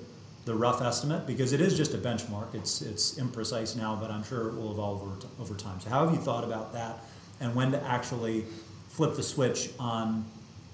the 0.47 0.55
rough 0.55 0.81
estimate, 0.81 1.27
because 1.27 1.53
it 1.53 1.61
is 1.61 1.77
just 1.77 1.93
a 1.93 1.99
benchmark. 1.99 2.55
It's 2.55 2.81
it's 2.81 3.17
imprecise 3.17 3.77
now, 3.77 3.95
but 4.01 4.11
I'm 4.11 4.25
sure 4.25 4.49
it 4.49 4.55
will 4.55 4.71
evolve 4.73 5.03
over, 5.03 5.21
t- 5.21 5.27
over 5.41 5.55
time. 5.55 5.81
So 5.81 5.91
how 5.91 6.07
have 6.07 6.15
you 6.15 6.21
thought 6.21 6.45
about 6.45 6.73
that, 6.73 7.01
and 7.41 7.55
when 7.55 7.73
to 7.73 7.83
actually 7.85 8.45
flip 8.89 9.17
the 9.17 9.23
switch 9.23 9.71
on 9.79 10.25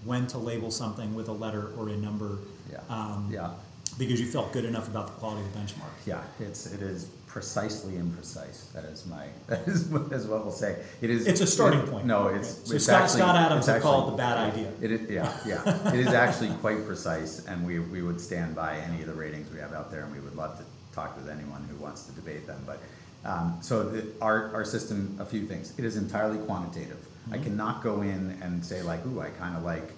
when 0.04 0.26
to 0.28 0.38
label 0.38 0.70
something 0.70 1.14
with 1.14 1.28
a 1.28 1.32
letter 1.32 1.72
or 1.76 1.88
a 1.88 1.96
number? 1.96 2.38
Yeah. 2.70 2.78
Um, 2.88 3.28
Yeah. 3.32 3.50
Because 3.98 4.18
you 4.20 4.26
felt 4.26 4.52
good 4.54 4.64
enough 4.64 4.88
about 4.88 5.06
the 5.08 5.12
quality 5.14 5.42
of 5.44 5.52
the 5.52 5.58
benchmark. 5.58 5.90
Yeah, 6.06 6.22
it's 6.40 6.66
it 6.72 6.80
is 6.80 7.08
precisely 7.32 7.94
imprecise. 7.94 8.70
That 8.74 8.84
is 8.84 9.06
my 9.06 9.24
that 9.48 9.66
is, 9.66 9.84
what- 9.86 10.12
is 10.12 10.26
what 10.26 10.44
we'll 10.44 10.52
say. 10.52 10.76
It 11.00 11.08
is. 11.08 11.26
It's 11.26 11.40
a 11.40 11.46
starting 11.46 11.80
it- 11.80 11.90
point. 11.90 12.04
No, 12.06 12.28
it's. 12.28 12.68
So 12.68 12.74
it's 12.74 12.84
Scott- 12.84 13.02
actually, 13.02 13.20
Scott 13.20 13.36
Adams 13.36 13.66
would 13.66 13.80
call 13.82 14.06
it 14.08 14.10
the 14.12 14.16
bad 14.18 14.52
idea. 14.52 14.70
It 14.82 14.92
is. 14.92 15.10
Yeah, 15.10 15.34
yeah. 15.46 15.92
it 15.94 16.00
is 16.00 16.08
actually 16.08 16.50
quite 16.60 16.84
precise, 16.86 17.46
and 17.46 17.66
we 17.66 17.78
we 17.78 18.02
would 18.02 18.20
stand 18.20 18.54
by 18.54 18.76
any 18.78 19.00
of 19.00 19.06
the 19.06 19.14
ratings 19.14 19.50
we 19.52 19.60
have 19.60 19.72
out 19.72 19.90
there, 19.90 20.02
and 20.04 20.12
we 20.12 20.20
would 20.20 20.36
love 20.36 20.58
to 20.58 20.64
talk 20.94 21.16
with 21.16 21.28
anyone 21.30 21.66
who 21.70 21.76
wants 21.82 22.04
to 22.04 22.12
debate 22.12 22.46
them. 22.46 22.62
But 22.66 22.80
um, 23.24 23.56
so 23.62 23.82
the, 23.88 24.06
our 24.20 24.52
our 24.54 24.64
system, 24.64 25.16
a 25.18 25.24
few 25.24 25.46
things. 25.46 25.72
It 25.78 25.86
is 25.86 25.96
entirely 25.96 26.38
quantitative. 26.38 26.98
I 27.30 27.38
Mhm. 27.38 27.44
cannot 27.44 27.82
go 27.82 28.02
in 28.02 28.36
and 28.42 28.62
say 28.64 28.82
like, 28.82 29.06
ooh, 29.06 29.20
I 29.22 29.30
kind 29.30 29.56
of 29.56 29.62
like 29.62 29.92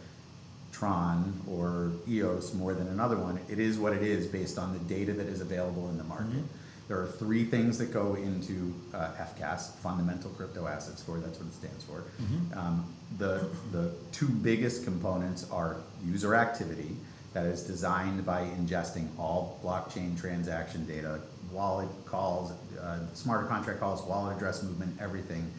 Tron 0.72 1.32
or 1.50 1.90
EOS 2.08 2.54
more 2.54 2.74
than 2.74 2.86
another 2.88 3.16
one. 3.16 3.40
It 3.48 3.58
is 3.58 3.76
what 3.78 3.92
it 3.92 4.02
is 4.02 4.26
based 4.28 4.56
on 4.58 4.72
the 4.72 4.78
data 4.80 5.12
that 5.14 5.26
is 5.26 5.40
available 5.40 5.88
in 5.88 5.96
the 5.98 6.04
market. 6.04 6.28
Mm-hmm. 6.28 6.62
There 6.88 7.00
are 7.00 7.06
three 7.06 7.44
things 7.44 7.78
that 7.78 7.92
go 7.92 8.14
into 8.14 8.74
uh, 8.92 9.12
FCAS, 9.18 9.76
Fundamental 9.76 10.30
Crypto 10.30 10.66
Asset 10.66 10.98
Score. 10.98 11.18
That's 11.18 11.38
what 11.38 11.48
it 11.48 11.54
stands 11.54 11.84
for. 11.84 12.04
Mm-hmm. 12.20 12.58
Um, 12.58 12.94
the 13.18 13.48
the 13.72 13.94
two 14.12 14.28
biggest 14.28 14.84
components 14.84 15.48
are 15.50 15.76
user 16.04 16.34
activity, 16.34 16.96
that 17.34 17.46
is 17.46 17.62
designed 17.62 18.24
by 18.24 18.44
ingesting 18.58 19.08
all 19.18 19.60
blockchain 19.62 20.18
transaction 20.18 20.86
data, 20.86 21.20
wallet 21.52 21.88
calls, 22.06 22.52
uh, 22.80 23.00
smarter 23.12 23.46
contract 23.46 23.80
calls, 23.80 24.02
wallet 24.02 24.36
address 24.36 24.62
movement, 24.62 24.96
everything. 25.00 25.50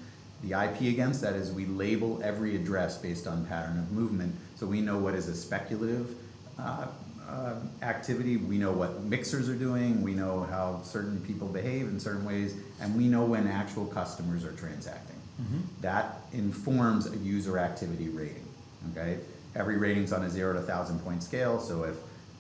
The 0.42 0.54
IP 0.54 0.94
against 0.94 1.22
that 1.22 1.34
is 1.34 1.52
we 1.52 1.66
label 1.66 2.22
every 2.24 2.56
address 2.56 2.98
based 2.98 3.28
on 3.28 3.46
pattern 3.46 3.78
of 3.78 3.92
movement, 3.92 4.36
so 4.56 4.66
we 4.66 4.80
know 4.80 4.98
what 4.98 5.16
is 5.16 5.28
a 5.28 5.36
speculative 5.36 6.16
uh, 6.58 6.88
uh, 7.28 7.56
activity. 7.82 8.38
We 8.38 8.58
know 8.58 8.72
what 8.72 9.02
mixers 9.04 9.50
are 9.50 9.56
doing. 9.56 10.02
We 10.02 10.14
know 10.14 10.44
how 10.44 10.82
certain 10.84 11.20
people 11.22 11.48
behave 11.48 11.88
in 11.88 12.00
certain 12.00 12.26
ways, 12.26 12.56
and 12.82 12.96
we 12.96 13.08
know 13.08 13.26
when 13.26 13.48
actual 13.48 13.86
customers 13.86 14.44
are 14.46 14.54
transacting. 14.54 15.16
Mm-hmm. 15.42 15.60
That 15.82 16.22
informs 16.34 17.12
a 17.12 17.18
user 17.18 17.58
activity 17.58 18.10
rating. 18.10 18.48
Okay, 18.92 19.18
every 19.56 19.78
rating's 19.78 20.14
on 20.14 20.24
a 20.24 20.30
zero 20.30 20.54
to 20.54 20.62
thousand 20.62 21.00
point 21.00 21.24
scale. 21.24 21.60
So 21.60 21.84
if 21.84 21.96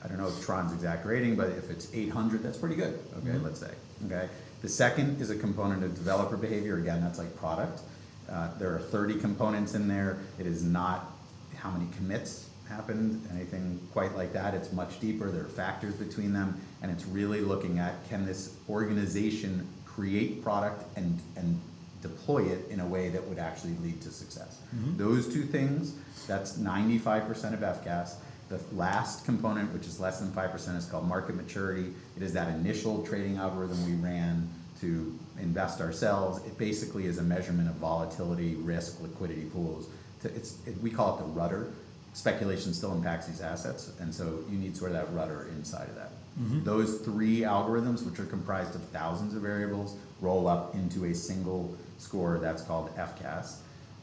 I 0.05 0.07
don't 0.07 0.17
know 0.17 0.27
if 0.27 0.45
Tron's 0.45 0.71
exact 0.71 1.05
rating, 1.05 1.35
but 1.35 1.49
if 1.49 1.71
it's 1.71 1.93
800, 1.93 2.43
that's 2.43 2.57
pretty 2.57 2.75
good. 2.75 2.99
Okay, 3.17 3.29
mm-hmm. 3.29 3.43
let's 3.43 3.59
say. 3.59 3.71
Okay. 4.05 4.29
The 4.61 4.69
second 4.69 5.19
is 5.19 5.31
a 5.31 5.35
component 5.35 5.83
of 5.83 5.95
developer 5.95 6.37
behavior. 6.37 6.77
Again, 6.77 7.01
that's 7.01 7.17
like 7.17 7.35
product. 7.37 7.81
Uh, 8.29 8.49
there 8.57 8.73
are 8.73 8.79
30 8.79 9.19
components 9.19 9.73
in 9.73 9.87
there. 9.87 10.19
It 10.39 10.45
is 10.45 10.63
not 10.63 11.11
how 11.57 11.71
many 11.71 11.87
commits 11.97 12.49
happened, 12.67 13.27
anything 13.33 13.79
quite 13.93 14.15
like 14.15 14.33
that. 14.33 14.53
It's 14.53 14.71
much 14.71 14.99
deeper. 14.99 15.29
There 15.29 15.43
are 15.43 15.47
factors 15.47 15.95
between 15.95 16.33
them, 16.33 16.59
and 16.81 16.91
it's 16.91 17.05
really 17.05 17.41
looking 17.41 17.79
at 17.79 18.07
can 18.09 18.25
this 18.25 18.55
organization 18.69 19.67
create 19.85 20.43
product 20.43 20.83
and 20.97 21.19
and 21.35 21.59
deploy 22.01 22.43
it 22.43 22.69
in 22.69 22.79
a 22.79 22.85
way 22.85 23.09
that 23.09 23.23
would 23.27 23.39
actually 23.39 23.73
lead 23.81 23.99
to 24.01 24.11
success. 24.11 24.59
Mm-hmm. 24.75 24.97
Those 24.97 25.31
two 25.31 25.43
things, 25.43 25.95
that's 26.27 26.57
95% 26.57 27.53
of 27.53 27.59
FCAS. 27.61 28.15
The 28.49 28.59
last 28.73 29.25
component, 29.25 29.73
which 29.73 29.87
is 29.87 29.99
less 29.99 30.19
than 30.19 30.29
5%, 30.29 30.77
is 30.77 30.85
called 30.85 31.07
market 31.07 31.35
maturity. 31.35 31.93
It 32.15 32.21
is 32.21 32.31
that 32.33 32.47
initial 32.49 33.03
trading 33.03 33.37
algorithm 33.37 33.83
we 33.87 33.93
ran 33.93 34.47
to 34.81 35.17
invest 35.41 35.81
ourselves. 35.81 36.45
It 36.45 36.55
basically 36.59 37.07
is 37.07 37.17
a 37.17 37.23
measurement 37.23 37.69
of 37.69 37.75
volatility, 37.75 38.53
risk, 38.55 39.01
liquidity 39.01 39.45
pools. 39.45 39.87
It's, 40.23 40.57
it, 40.67 40.79
we 40.81 40.91
call 40.91 41.17
it 41.17 41.23
the 41.23 41.29
rudder 41.29 41.71
speculation 42.15 42.73
still 42.73 42.93
impacts 42.93 43.27
these 43.27 43.41
assets, 43.41 43.91
and 43.99 44.13
so 44.13 44.39
you 44.49 44.57
need 44.57 44.75
sort 44.75 44.91
of 44.91 44.97
that 44.97 45.13
rudder 45.13 45.47
inside 45.57 45.89
of 45.89 45.95
that. 45.95 46.11
Mm-hmm. 46.39 46.63
Those 46.63 46.99
three 46.99 47.41
algorithms, 47.41 48.05
which 48.09 48.19
are 48.19 48.25
comprised 48.25 48.73
of 48.73 48.81
thousands 48.85 49.35
of 49.35 49.41
variables, 49.41 49.97
roll 50.21 50.47
up 50.47 50.73
into 50.75 51.05
a 51.05 51.13
single 51.13 51.75
score 51.97 52.39
that's 52.39 52.61
called 52.61 52.95
FCAS. 52.95 53.57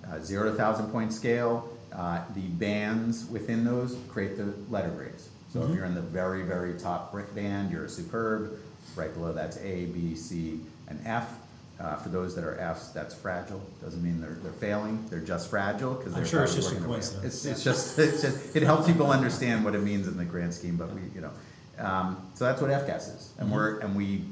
Uh, 0.07 0.21
zero 0.21 0.51
to 0.51 0.57
thousand 0.57 0.89
point 0.89 1.13
scale, 1.13 1.69
uh, 1.95 2.23
the 2.35 2.43
bands 2.43 3.27
within 3.27 3.65
those 3.65 3.97
create 4.09 4.37
the 4.37 4.53
letter 4.71 4.91
grades. 4.91 5.31
So 5.51 5.61
mm-hmm. 5.61 5.71
if 5.71 5.77
you're 5.77 5.87
in 5.87 5.95
the 5.95 6.03
very, 6.03 6.43
very 6.43 6.79
top 6.79 7.13
brick 7.13 7.35
band, 7.35 7.71
you're 7.71 7.87
a 7.87 7.89
superb. 7.89 8.59
Right 8.95 9.13
below 9.15 9.33
that's 9.33 9.57
A, 9.59 9.87
B, 9.87 10.15
C, 10.15 10.61
and 10.89 11.01
F. 11.07 11.35
Uh, 11.83 11.97
for 11.97 12.11
those 12.11 12.37
that 12.37 12.45
are 12.45 12.57
Fs, 12.61 12.91
that's 12.91 13.13
fragile. 13.13 13.61
Doesn't 13.83 14.05
mean 14.05 14.21
they're, 14.21 14.39
they're 14.43 14.53
failing. 14.53 15.05
They're 15.11 15.19
just 15.19 15.51
fragile 15.51 15.95
because 15.95 16.13
they're. 16.13 16.23
I'm 16.23 16.29
sure 16.29 16.45
it's 16.45 16.55
just 16.55 16.71
a 16.71 16.77
coincidence. 16.77 17.25
It's, 17.25 17.45
it's 17.45 17.65
just 17.65 17.99
it's 17.99 18.23
just 18.23 18.55
it 18.55 18.63
helps 18.63 18.87
people 18.87 19.11
understand 19.11 19.65
what 19.65 19.75
it 19.75 19.83
means 19.83 20.07
in 20.07 20.17
the 20.17 20.25
grand 20.25 20.55
scheme. 20.55 20.77
But 20.77 20.93
we, 20.93 21.01
you 21.13 21.21
know, 21.21 21.31
um, 21.79 22.31
so 22.35 22.45
that's 22.45 22.63
what 22.63 22.71
FCAS 22.71 23.17
is, 23.17 23.33
and 23.37 23.49
mm-hmm. 23.49 23.57
we're 23.57 23.79
and 23.81 23.97
we 23.97 24.23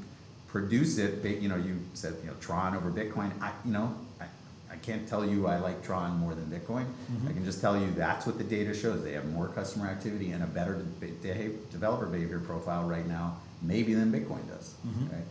produce 0.47 0.97
it. 0.97 1.25
You 1.25 1.49
know, 1.49 1.57
you 1.57 1.81
said 1.93 2.15
you 2.23 2.27
know 2.27 2.35
Tron 2.39 2.73
over 2.73 2.89
Bitcoin. 2.89 3.31
I 3.41 3.51
you 3.65 3.73
know 3.73 3.97
I, 4.21 4.27
I 4.71 4.77
can't 4.77 5.05
tell 5.05 5.25
you 5.25 5.47
I 5.47 5.57
like 5.57 5.83
Tron 5.83 6.19
more 6.19 6.33
than 6.33 6.45
Bitcoin. 6.45 6.85
Mm-hmm. 6.85 7.27
I 7.27 7.33
can 7.33 7.43
just 7.43 7.59
tell 7.59 7.77
you 7.77 7.91
that's 7.91 8.25
what 8.25 8.37
the 8.37 8.45
data 8.45 8.73
shows. 8.73 9.03
They 9.03 9.11
have 9.11 9.25
more 9.25 9.49
customer 9.49 9.87
activity 9.87 10.31
and 10.31 10.41
a 10.41 10.47
better 10.47 10.85
de- 11.01 11.49
developer 11.69 12.05
behavior 12.05 12.39
profile 12.39 12.87
right 12.87 13.05
now, 13.05 13.39
maybe 13.61 13.93
than 13.93 14.09
Bitcoin 14.09 14.47
does. 14.47 14.73
Mm-hmm. 14.87 15.07
Okay? 15.07 15.23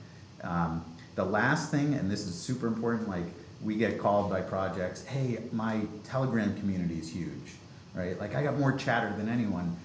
Um, 0.42 0.84
the 1.14 1.24
last 1.24 1.70
thing, 1.70 1.94
and 1.94 2.10
this 2.10 2.26
is 2.26 2.34
super 2.34 2.66
important, 2.66 3.08
like 3.08 3.24
we 3.62 3.76
get 3.76 3.98
called 3.98 4.30
by 4.30 4.40
projects, 4.40 5.04
hey, 5.04 5.38
my 5.52 5.82
Telegram 6.04 6.56
community 6.58 6.98
is 6.98 7.12
huge, 7.12 7.54
right? 7.94 8.18
Like 8.18 8.34
I 8.34 8.42
got 8.42 8.58
more 8.58 8.72
chatter 8.72 9.14
than 9.16 9.28
anyone. 9.28 9.76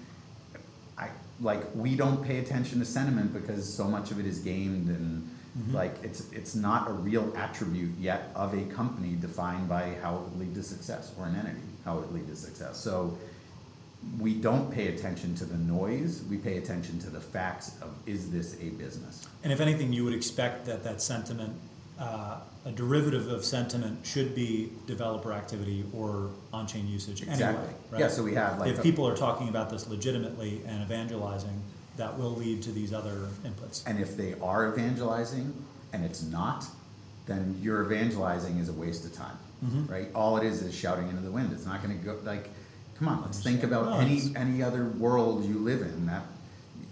I 0.96 1.10
like 1.40 1.62
we 1.74 1.94
don't 1.94 2.24
pay 2.24 2.38
attention 2.38 2.78
to 2.78 2.84
sentiment 2.84 3.34
because 3.34 3.72
so 3.72 3.84
much 3.84 4.10
of 4.10 4.18
it 4.18 4.26
is 4.26 4.38
gamed 4.38 4.88
and 4.88 5.28
mm-hmm. 5.58 5.74
like 5.74 5.94
it's 6.02 6.32
it's 6.32 6.54
not 6.54 6.88
a 6.88 6.92
real 6.92 7.30
attribute 7.36 7.92
yet 7.98 8.30
of 8.34 8.54
a 8.54 8.64
company 8.74 9.14
defined 9.20 9.68
by 9.68 9.96
how 10.02 10.16
it 10.16 10.22
would 10.22 10.40
lead 10.40 10.54
to 10.54 10.62
success 10.62 11.12
or 11.18 11.26
an 11.26 11.36
entity 11.36 11.60
how 11.84 11.98
it 11.98 12.00
would 12.00 12.12
lead 12.12 12.26
to 12.28 12.36
success. 12.36 12.78
So 12.78 13.16
we 14.18 14.34
don't 14.34 14.72
pay 14.72 14.88
attention 14.88 15.34
to 15.36 15.44
the 15.44 15.56
noise. 15.56 16.22
We 16.28 16.38
pay 16.38 16.58
attention 16.58 16.98
to 17.00 17.10
the 17.10 17.20
facts 17.20 17.76
of 17.82 17.94
is 18.06 18.30
this 18.30 18.56
a 18.60 18.70
business? 18.70 19.26
And 19.42 19.52
if 19.52 19.60
anything, 19.60 19.92
you 19.92 20.04
would 20.04 20.14
expect 20.14 20.66
that 20.66 20.84
that 20.84 21.02
sentiment, 21.02 21.54
uh, 21.98 22.38
a 22.64 22.70
derivative 22.70 23.28
of 23.28 23.44
sentiment, 23.44 24.06
should 24.06 24.34
be 24.34 24.72
developer 24.86 25.32
activity 25.32 25.84
or 25.92 26.30
on-chain 26.52 26.86
usage 26.88 27.22
exactly. 27.22 27.46
anyway. 27.46 27.74
Right? 27.90 28.00
Yeah. 28.00 28.08
So 28.08 28.22
we 28.22 28.34
have 28.34 28.58
like 28.58 28.70
if 28.70 28.78
a, 28.78 28.82
people 28.82 29.06
are 29.06 29.16
talking 29.16 29.48
about 29.48 29.70
this 29.70 29.88
legitimately 29.88 30.62
and 30.66 30.82
evangelizing, 30.82 31.62
that 31.96 32.18
will 32.18 32.34
lead 32.34 32.62
to 32.62 32.72
these 32.72 32.92
other 32.92 33.28
inputs. 33.44 33.82
And 33.86 34.00
if 34.00 34.16
they 34.16 34.34
are 34.40 34.72
evangelizing 34.72 35.64
and 35.92 36.04
it's 36.04 36.22
not, 36.22 36.66
then 37.26 37.58
your 37.60 37.84
evangelizing 37.84 38.58
is 38.58 38.68
a 38.68 38.72
waste 38.72 39.04
of 39.04 39.12
time, 39.12 39.36
mm-hmm. 39.64 39.86
right? 39.92 40.08
All 40.14 40.36
it 40.36 40.44
is 40.44 40.62
is 40.62 40.74
shouting 40.74 41.08
into 41.08 41.22
the 41.22 41.30
wind. 41.30 41.52
It's 41.52 41.66
not 41.66 41.82
going 41.82 41.98
to 41.98 42.04
go 42.04 42.18
like 42.24 42.50
Come 42.98 43.08
on, 43.08 43.22
let's 43.22 43.42
think 43.42 43.62
about 43.62 44.00
any 44.00 44.32
any 44.36 44.62
other 44.62 44.86
world 44.86 45.44
you 45.44 45.58
live 45.58 45.82
in 45.82 46.06
that 46.06 46.22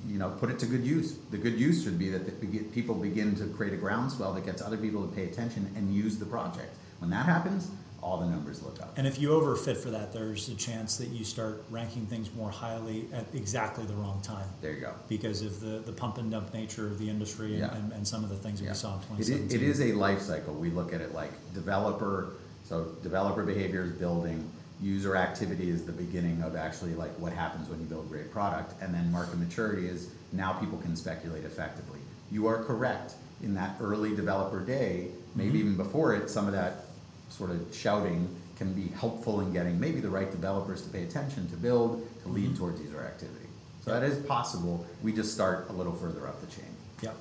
you 0.07 0.19
know 0.19 0.31
put 0.31 0.51
it 0.51 0.59
to 0.61 0.67
good 0.67 0.85
use. 0.85 1.17
The 1.31 1.39
good 1.39 1.59
use 1.59 1.83
should 1.85 1.99
be 1.99 2.11
that 2.11 2.41
the, 2.41 2.59
people 2.59 2.95
begin 2.95 3.35
to 3.37 3.47
create 3.47 3.73
a 3.73 3.77
groundswell 3.77 4.33
that 4.35 4.45
gets 4.45 4.61
other 4.61 4.77
people 4.77 5.07
to 5.07 5.15
pay 5.15 5.25
attention 5.25 5.73
and 5.77 5.95
use 5.95 6.19
the 6.19 6.27
project. 6.27 6.75
When 7.01 7.11
that 7.11 7.27
happens, 7.27 7.71
all 8.05 8.19
the 8.19 8.27
numbers 8.27 8.63
look 8.63 8.81
up. 8.83 8.97
And 8.99 9.07
if 9.07 9.19
you 9.19 9.31
overfit 9.31 9.79
for 9.79 9.91
that, 9.91 10.13
there's 10.13 10.51
a 10.51 10.55
chance 10.55 10.99
that 10.99 11.09
you 11.09 11.25
start 11.25 11.65
ranking 11.71 12.05
things 12.07 12.33
more 12.35 12.51
highly 12.51 13.07
at 13.15 13.25
exactly 13.33 13.87
the 13.87 13.95
wrong 13.95 14.21
time. 14.23 14.47
There 14.61 14.73
you 14.73 14.83
go. 14.83 14.93
Because 15.09 15.41
of 15.41 15.61
the, 15.61 15.79
the 15.79 15.93
pump 15.93 16.19
and 16.19 16.31
dump 16.31 16.53
nature 16.53 16.87
of 16.87 16.99
the 16.99 17.09
industry 17.09 17.57
yeah. 17.57 17.75
and, 17.75 17.93
and, 17.93 18.07
some 18.07 18.23
of 18.23 18.29
the 18.29 18.37
things 18.37 18.61
that 18.61 18.67
yeah. 18.67 18.73
we 18.73 18.77
saw 18.77 18.95
in 18.95 19.01
2017. 19.17 19.47
It 19.47 19.63
is, 19.63 19.81
it 19.81 19.87
is 19.87 19.93
a 19.93 19.99
life 19.99 20.21
cycle. 20.21 20.53
We 20.53 20.69
look 20.69 20.93
at 20.93 21.01
it 21.01 21.15
like 21.15 21.33
developer, 21.55 22.35
so 22.65 22.85
developer 23.03 23.43
behavior 23.43 23.85
is 23.85 23.93
building, 23.93 24.51
user 24.81 25.17
activity 25.17 25.71
is 25.71 25.85
the 25.85 25.93
beginning 25.93 26.43
of 26.43 26.57
actually 26.57 26.95
like 26.95 27.13
what 27.19 27.33
happens 27.33 27.69
when 27.69 27.81
you 27.81 27.87
build 27.87 28.09
great 28.09 28.31
product 28.31 28.75
and 28.83 28.93
then 28.93 29.11
market 29.11 29.39
maturity 29.39 29.87
is 29.87 30.11
now 30.33 30.53
people 30.53 30.79
can 30.79 30.97
speculate 30.97 31.45
effectively. 31.45 32.01
You 32.31 32.47
are 32.47 32.63
correct. 32.65 33.15
In 33.43 33.55
that 33.55 33.77
early 33.81 34.15
developer 34.15 34.61
day 34.61 35.09
maybe 35.35 35.51
mm-hmm. 35.51 35.59
even 35.59 35.77
before 35.77 36.15
it 36.15 36.29
some 36.29 36.47
of 36.47 36.53
that 36.53 36.87
sort 37.29 37.51
of 37.51 37.75
shouting 37.75 38.29
can 38.57 38.73
be 38.73 38.89
helpful 38.99 39.41
in 39.41 39.53
getting 39.53 39.79
maybe 39.81 40.01
the 40.01 40.09
right 40.09 40.31
developers 40.31 40.83
to 40.83 40.89
pay 40.91 41.03
attention 41.03 41.49
to 41.51 41.57
build 41.57 42.07
to 42.23 42.29
lead 42.29 42.47
mm-hmm. 42.47 42.57
towards 42.57 42.81
user 42.81 43.01
activity. 43.01 43.47
So 43.85 43.91
that 43.91 44.03
is 44.03 44.25
possible. 44.27 44.87
We 45.03 45.13
just 45.13 45.35
start 45.35 45.67
a 45.69 45.73
little 45.73 45.93
further 45.93 46.27
up 46.27 46.41
the 46.41 46.47
chain. 46.47 46.71
Yep. 47.03 47.17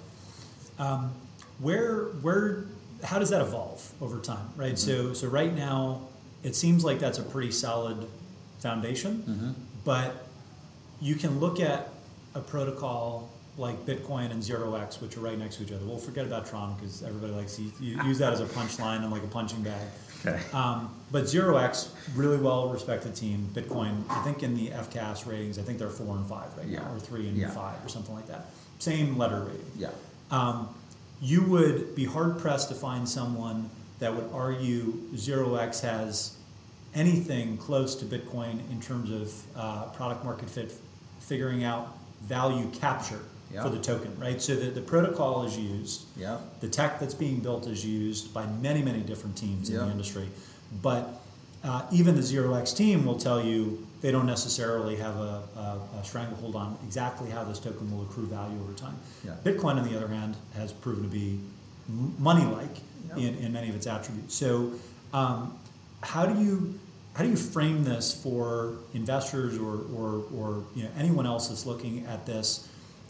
Um, 0.79 1.12
where 1.60 2.05
where 2.22 2.65
how 3.03 3.19
does 3.19 3.29
that 3.29 3.41
evolve 3.41 3.91
over 4.01 4.19
time 4.19 4.50
right? 4.55 4.74
Mm-hmm. 4.74 5.07
so 5.10 5.13
so 5.13 5.27
right 5.27 5.53
now 5.53 6.01
it 6.43 6.55
seems 6.55 6.83
like 6.83 7.00
that's 7.00 7.19
a 7.19 7.23
pretty 7.23 7.51
solid 7.51 8.07
foundation. 8.59 9.23
Mm-hmm. 9.27 9.51
But 9.83 10.27
you 11.01 11.15
can 11.15 11.39
look 11.39 11.59
at 11.59 11.89
a 12.35 12.39
protocol 12.39 13.29
like 13.57 13.85
Bitcoin 13.85 14.31
and 14.31 14.43
Zero 14.43 14.75
X, 14.75 15.00
which 15.00 15.15
are 15.17 15.19
right 15.19 15.38
next 15.38 15.57
to 15.57 15.63
each 15.63 15.71
other. 15.71 15.85
We'll 15.85 15.97
forget 15.97 16.25
about 16.25 16.47
Tron 16.47 16.75
because 16.75 17.03
everybody 17.03 17.33
likes 17.33 17.55
to 17.57 17.63
use 17.79 18.17
that 18.17 18.33
as 18.33 18.39
a 18.39 18.45
punchline 18.45 19.03
and 19.03 19.12
like 19.12 19.23
a 19.23 19.27
punching 19.27 19.62
bag. 19.62 19.88
Okay. 20.25 20.39
Um, 20.53 20.93
but 21.12 21.27
Zero 21.27 21.57
X, 21.57 21.93
really 22.15 22.38
well 22.38 22.69
respected 22.69 23.15
team. 23.15 23.47
Bitcoin, 23.53 24.03
I 24.09 24.21
think 24.23 24.41
in 24.41 24.55
the 24.55 24.69
FCAS 24.69 25.27
ratings, 25.27 25.59
I 25.59 25.62
think 25.62 25.77
they're 25.77 25.89
four 25.89 26.15
and 26.15 26.25
five 26.25 26.55
right 26.57 26.65
yeah. 26.65 26.79
now, 26.79 26.93
or 26.93 27.00
three 27.00 27.27
and 27.27 27.38
yeah. 27.38 27.50
five, 27.51 27.83
or 27.85 27.89
something 27.89 28.15
like 28.15 28.27
that. 28.27 28.45
Same 28.79 29.17
letter 29.17 29.41
rating. 29.41 29.71
Yeah. 29.77 29.89
Um, 30.31 30.73
you 31.21 31.43
would 31.43 31.95
be 31.95 32.05
hard 32.05 32.39
pressed 32.39 32.69
to 32.69 32.75
find 32.75 33.07
someone 33.07 33.69
that 34.03 34.13
would 34.13 34.29
argue 34.33 34.93
Zero 35.15 35.55
X 35.55 35.79
has 35.79 36.36
anything 36.93 37.55
close 37.57 37.95
to 37.95 38.05
Bitcoin 38.05 38.60
in 38.69 38.81
terms 38.81 39.10
of 39.10 39.33
uh, 39.55 39.86
product 39.93 40.25
market 40.25 40.50
fit, 40.50 40.74
figuring 41.22 41.63
out 41.63 41.98
value 42.24 42.69
capture 42.72 43.22
for 43.62 43.69
the 43.69 43.79
token, 43.79 44.13
right? 44.19 44.41
So 44.41 44.55
the, 44.55 44.72
the 44.72 44.81
protocol 44.81 45.45
is 45.45 45.57
used, 45.57 46.05
yeah. 46.17 46.39
the 46.60 46.67
tech 46.67 47.00
that's 47.00 47.13
being 47.13 47.39
built 47.39 47.65
is 47.67 47.86
used 47.86 48.33
by 48.33 48.45
many, 48.62 48.81
many 48.81 49.00
different 49.01 49.38
teams 49.38 49.69
in 49.69 49.77
the 49.77 49.91
industry. 49.91 50.27
But 50.81 51.22
uh, 51.63 51.83
even 51.91 52.15
the 52.15 52.24
Zero 52.24 52.55
X 52.55 52.74
team 52.74 53.05
will 53.05 53.17
tell 53.17 53.41
you 53.41 53.88
they 54.01 54.12
don't 54.12 54.25
necessarily 54.25 54.98
have 54.98 55.15
a, 55.15 55.43
a, 55.55 56.00
a 56.00 56.03
stranglehold 56.03 56.55
on 56.55 56.77
exactly 56.86 57.29
how 57.29 57.45
this 57.45 57.60
token 57.60 57.89
will 57.95 58.03
accrue 58.03 58.25
value 58.25 58.60
over 58.60 58.74
time. 58.74 58.98
Yeah. 59.24 59.36
Bitcoin, 59.45 59.75
on 59.75 59.88
the 59.88 59.95
other 59.95 60.10
hand, 60.10 60.36
has 60.55 60.74
proven 60.74 61.03
to 61.03 61.10
be 61.10 61.39
m- 61.89 62.15
money-like 62.19 62.77
Yep. 63.09 63.17
in, 63.17 63.35
in 63.45 63.53
many 63.53 63.69
of 63.69 63.75
its 63.75 63.85
attributes. 63.85 64.33
So, 64.33 64.71
um, 65.13 65.57
how 66.01 66.25
do 66.25 66.41
you 66.41 66.79
how 67.15 67.23
do 67.23 67.29
you 67.29 67.35
frame 67.35 67.83
this 67.83 68.11
for 68.11 68.73
investors 68.95 69.57
or, 69.59 69.81
or, 69.95 70.23
or 70.35 70.63
you 70.75 70.83
know 70.83 70.89
anyone 70.97 71.25
else 71.27 71.49
that's 71.49 71.65
looking 71.67 72.05
at 72.07 72.25
this 72.25 72.67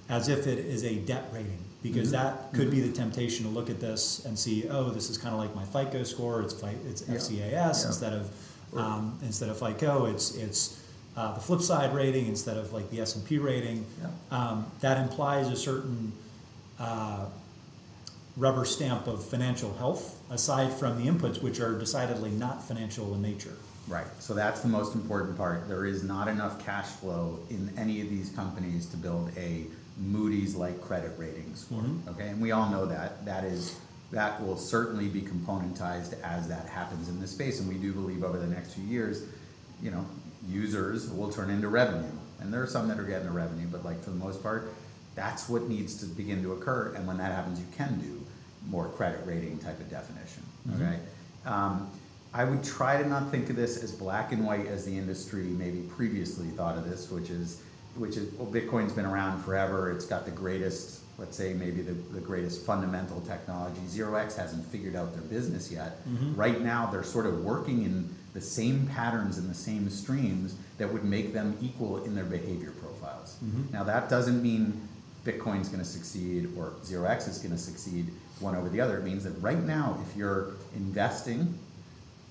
as 0.10 0.28
if 0.28 0.46
it 0.48 0.60
is 0.60 0.84
a 0.84 0.96
debt 0.96 1.30
rating? 1.32 1.58
Because 1.82 2.12
Mm-hmm. 2.12 2.24
that 2.24 2.54
could 2.54 2.70
be 2.72 2.82
the 2.82 2.92
temptation 2.92 3.46
to 3.46 3.52
look 3.52 3.70
at 3.70 3.80
this 3.80 4.26
and 4.26 4.38
see, 4.38 4.68
oh, 4.70 4.90
this 4.90 5.10
is 5.10 5.18
kind 5.18 5.34
of 5.34 5.40
like 5.40 5.54
my 5.56 5.64
FICO 5.66 6.04
score. 6.04 6.42
It's 6.42 6.54
it's 6.90 7.04
FCAS 7.04 7.52
Yeah. 7.52 7.68
instead 7.70 8.14
of 8.14 8.30
um, 8.76 9.18
instead 9.22 9.50
of 9.50 9.58
FICO. 9.60 10.06
It's 10.08 10.36
it's 10.36 10.82
uh, 11.16 11.34
the 11.36 11.40
flip 11.40 11.62
side 11.62 11.94
rating 11.94 12.26
instead 12.28 12.58
of 12.58 12.74
like 12.74 12.90
the 12.90 13.00
S 13.00 13.16
and 13.16 13.24
P 13.26 13.38
rating. 13.38 13.86
Yeah. 14.02 14.10
Um, 14.38 14.66
that 14.82 14.98
implies 14.98 15.48
a 15.50 15.56
certain 15.56 16.12
uh, 16.80 17.26
rubber 18.36 18.66
stamp 18.66 19.08
of 19.08 19.24
financial 19.24 19.74
health, 19.76 20.20
aside 20.30 20.72
from 20.74 20.98
the 20.98 21.10
inputs, 21.10 21.42
which 21.42 21.60
are 21.60 21.78
decidedly 21.78 22.32
not 22.32 22.64
financial 22.64 23.14
in 23.14 23.22
nature. 23.22 23.54
Right. 23.88 24.08
So 24.20 24.34
that's 24.34 24.62
the 24.62 24.70
most 24.70 24.96
important 24.96 25.38
part. 25.38 25.68
There 25.68 25.86
is 25.86 26.04
not 26.04 26.28
enough 26.28 26.64
cash 26.66 26.88
flow 26.88 27.40
in 27.50 27.72
any 27.78 28.02
of 28.02 28.10
these 28.10 28.30
companies 28.30 28.86
to 28.88 28.98
build 28.98 29.32
a 29.38 29.66
Moody's 29.98 30.56
like 30.56 30.82
credit 30.82 31.12
rating 31.18 31.54
score. 31.56 31.82
Mhm. 31.82 32.08
Okay, 32.10 32.30
and 32.30 32.42
we 32.42 32.52
all 32.52 32.70
know 32.70 32.86
that. 32.88 33.26
That 33.26 33.44
is 33.44 33.76
that 34.12 34.44
will 34.44 34.58
certainly 34.58 35.08
be 35.08 35.22
componentized 35.22 36.14
as 36.22 36.48
that 36.48 36.68
happens 36.68 37.10
in 37.10 37.20
this 37.20 37.32
space. 37.32 37.60
And 37.60 37.68
we 37.68 37.76
do 37.76 37.92
believe 37.92 38.24
over 38.24 38.38
the 38.38 38.48
next 38.48 38.74
few 38.74 38.84
years, 38.84 39.24
you 39.82 39.90
know, 39.90 40.06
users 40.48 41.10
will 41.10 41.32
turn 41.32 41.50
into 41.50 41.68
revenue. 41.68 42.12
And 42.40 42.54
there 42.54 42.62
are 42.62 42.68
some 42.68 42.88
that 42.90 43.00
are 43.00 43.04
getting 43.04 43.26
the 43.26 43.34
revenue, 43.34 43.68
but 43.72 43.84
like 43.84 44.04
for 44.04 44.12
the 44.12 44.16
most 44.16 44.44
part, 44.44 44.72
that's 45.16 45.50
what 45.50 45.68
needs 45.68 45.96
to 45.96 46.06
begin 46.06 46.44
to 46.44 46.52
occur. 46.54 46.94
And 46.96 47.08
when 47.08 47.18
that 47.18 47.32
happens, 47.32 47.60
you 47.60 47.66
can 47.76 48.00
do 48.00 48.23
more 48.70 48.88
credit 48.90 49.22
rating 49.26 49.58
type 49.60 49.80
of 49.80 49.90
definition. 49.90 50.44
Mm-hmm. 50.68 50.84
Okay. 50.84 51.00
Um, 51.46 51.90
I 52.34 52.46
would 52.46 52.64
try 52.64 53.02
to 53.02 53.08
not 53.08 53.30
think 53.30 53.50
of 53.50 53.56
this 53.56 53.84
as 53.84 53.92
black 53.92 54.32
and 54.32 54.44
white 54.46 54.66
as 54.66 54.86
the 54.86 54.98
industry 54.98 55.44
maybe 55.44 55.82
previously 55.82 56.48
thought 56.48 56.78
of 56.78 56.90
this, 56.90 57.12
which 57.12 57.30
is, 57.30 57.62
which 57.96 58.18
is, 58.18 58.34
well, 58.34 58.52
Bitcoin's 58.52 58.94
been 58.94 59.06
around 59.06 59.44
forever. 59.44 59.92
It's 59.92 60.06
got 60.06 60.26
the 60.26 60.32
greatest, 60.32 61.02
let's 61.20 61.38
say 61.38 61.54
maybe 61.54 61.84
the, 61.84 61.94
the 61.94 62.22
greatest 62.22 62.66
fundamental 62.66 63.22
technology. 63.22 63.82
Zero 63.88 64.16
X 64.16 64.36
hasn't 64.36 64.66
figured 64.66 64.96
out 64.96 65.14
their 65.14 65.22
business 65.22 65.72
yet. 65.72 66.04
Mm-hmm. 66.08 66.36
Right 66.36 66.60
now, 66.60 66.88
they're 66.88 67.04
sort 67.04 67.28
of 67.28 67.44
working 67.44 67.84
in 67.84 68.10
the 68.34 68.42
same 68.42 68.88
patterns 68.88 69.38
and 69.38 69.48
the 69.48 69.54
same 69.54 69.88
streams 69.92 70.56
that 70.80 70.92
would 70.92 71.04
make 71.04 71.34
them 71.34 71.56
equal 71.62 72.04
in 72.04 72.16
their 72.16 72.26
behavior 72.26 72.72
profiles. 72.72 73.38
Mm-hmm. 73.46 73.72
Now, 73.74 73.84
that 73.84 74.10
doesn't 74.10 74.42
mean 74.42 74.88
Bitcoin's 75.24 75.70
going 75.70 75.84
to 75.84 75.86
succeed 75.86 76.50
or 76.58 76.74
Zero 76.84 77.06
X 77.06 77.28
is 77.28 77.38
going 77.38 77.52
to 77.52 77.62
succeed 77.62 78.08
one 78.44 78.56
over 78.56 78.70
the 78.70 78.82
other. 78.82 78.98
It 78.98 79.04
means 79.04 79.24
that 79.24 79.32
right 79.42 79.62
now, 79.62 79.98
if 80.08 80.16
you're 80.16 80.52
investing, 80.76 81.58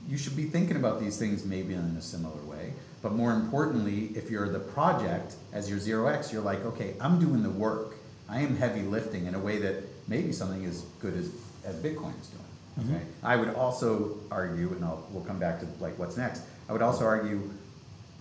you 0.09 0.19
should 0.19 0.37
be 0.37 0.45
thinking 0.45 0.77
about 0.77 1.01
these 1.01 1.17
things 1.17 1.45
maybe 1.45 1.75
in 1.75 1.81
a 1.81 2.03
similar 2.03 2.41
way. 2.43 2.73
But 3.03 3.15
more 3.15 3.33
importantly, 3.33 4.13
if 4.15 4.31
you're 4.31 4.49
the 4.49 4.61
project 4.61 5.35
as 5.53 5.69
your 5.69 5.79
Zero 5.79 6.07
X, 6.07 6.33
you're 6.33 6.43
like, 6.43 6.65
okay, 6.65 6.95
I'm 7.01 7.19
doing 7.19 7.43
the 7.43 7.51
work. 7.51 7.97
I 8.29 8.41
am 8.41 8.57
heavy 8.57 8.83
lifting 8.83 9.27
in 9.27 9.35
a 9.35 9.39
way 9.39 9.59
that 9.59 9.85
maybe 10.07 10.33
something 10.33 10.65
as 10.65 10.83
good 11.01 11.15
as, 11.15 11.31
as 11.65 11.75
Bitcoin 11.77 12.19
is 12.21 12.29
doing. 12.29 12.43
Mm-hmm. 12.79 12.95
Okay. 12.95 13.05
I 13.23 13.37
would 13.37 13.55
also 13.55 14.19
argue, 14.31 14.69
and 14.69 14.85
I'll, 14.85 15.05
we'll 15.11 15.25
come 15.25 15.39
back 15.39 15.61
to 15.61 15.67
like 15.81 15.99
what's 15.99 16.17
next. 16.17 16.43
I 16.69 16.73
would 16.73 16.83
also 16.83 17.05
argue, 17.05 17.51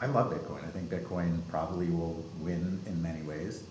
I 0.01 0.07
love 0.07 0.33
Bitcoin. 0.33 0.65
I 0.65 0.71
think 0.71 0.89
Bitcoin 0.89 1.39
probably 1.47 1.87
will 1.87 2.25
win 2.39 2.79
in 2.87 3.01
many 3.01 3.21
ways 3.21 3.63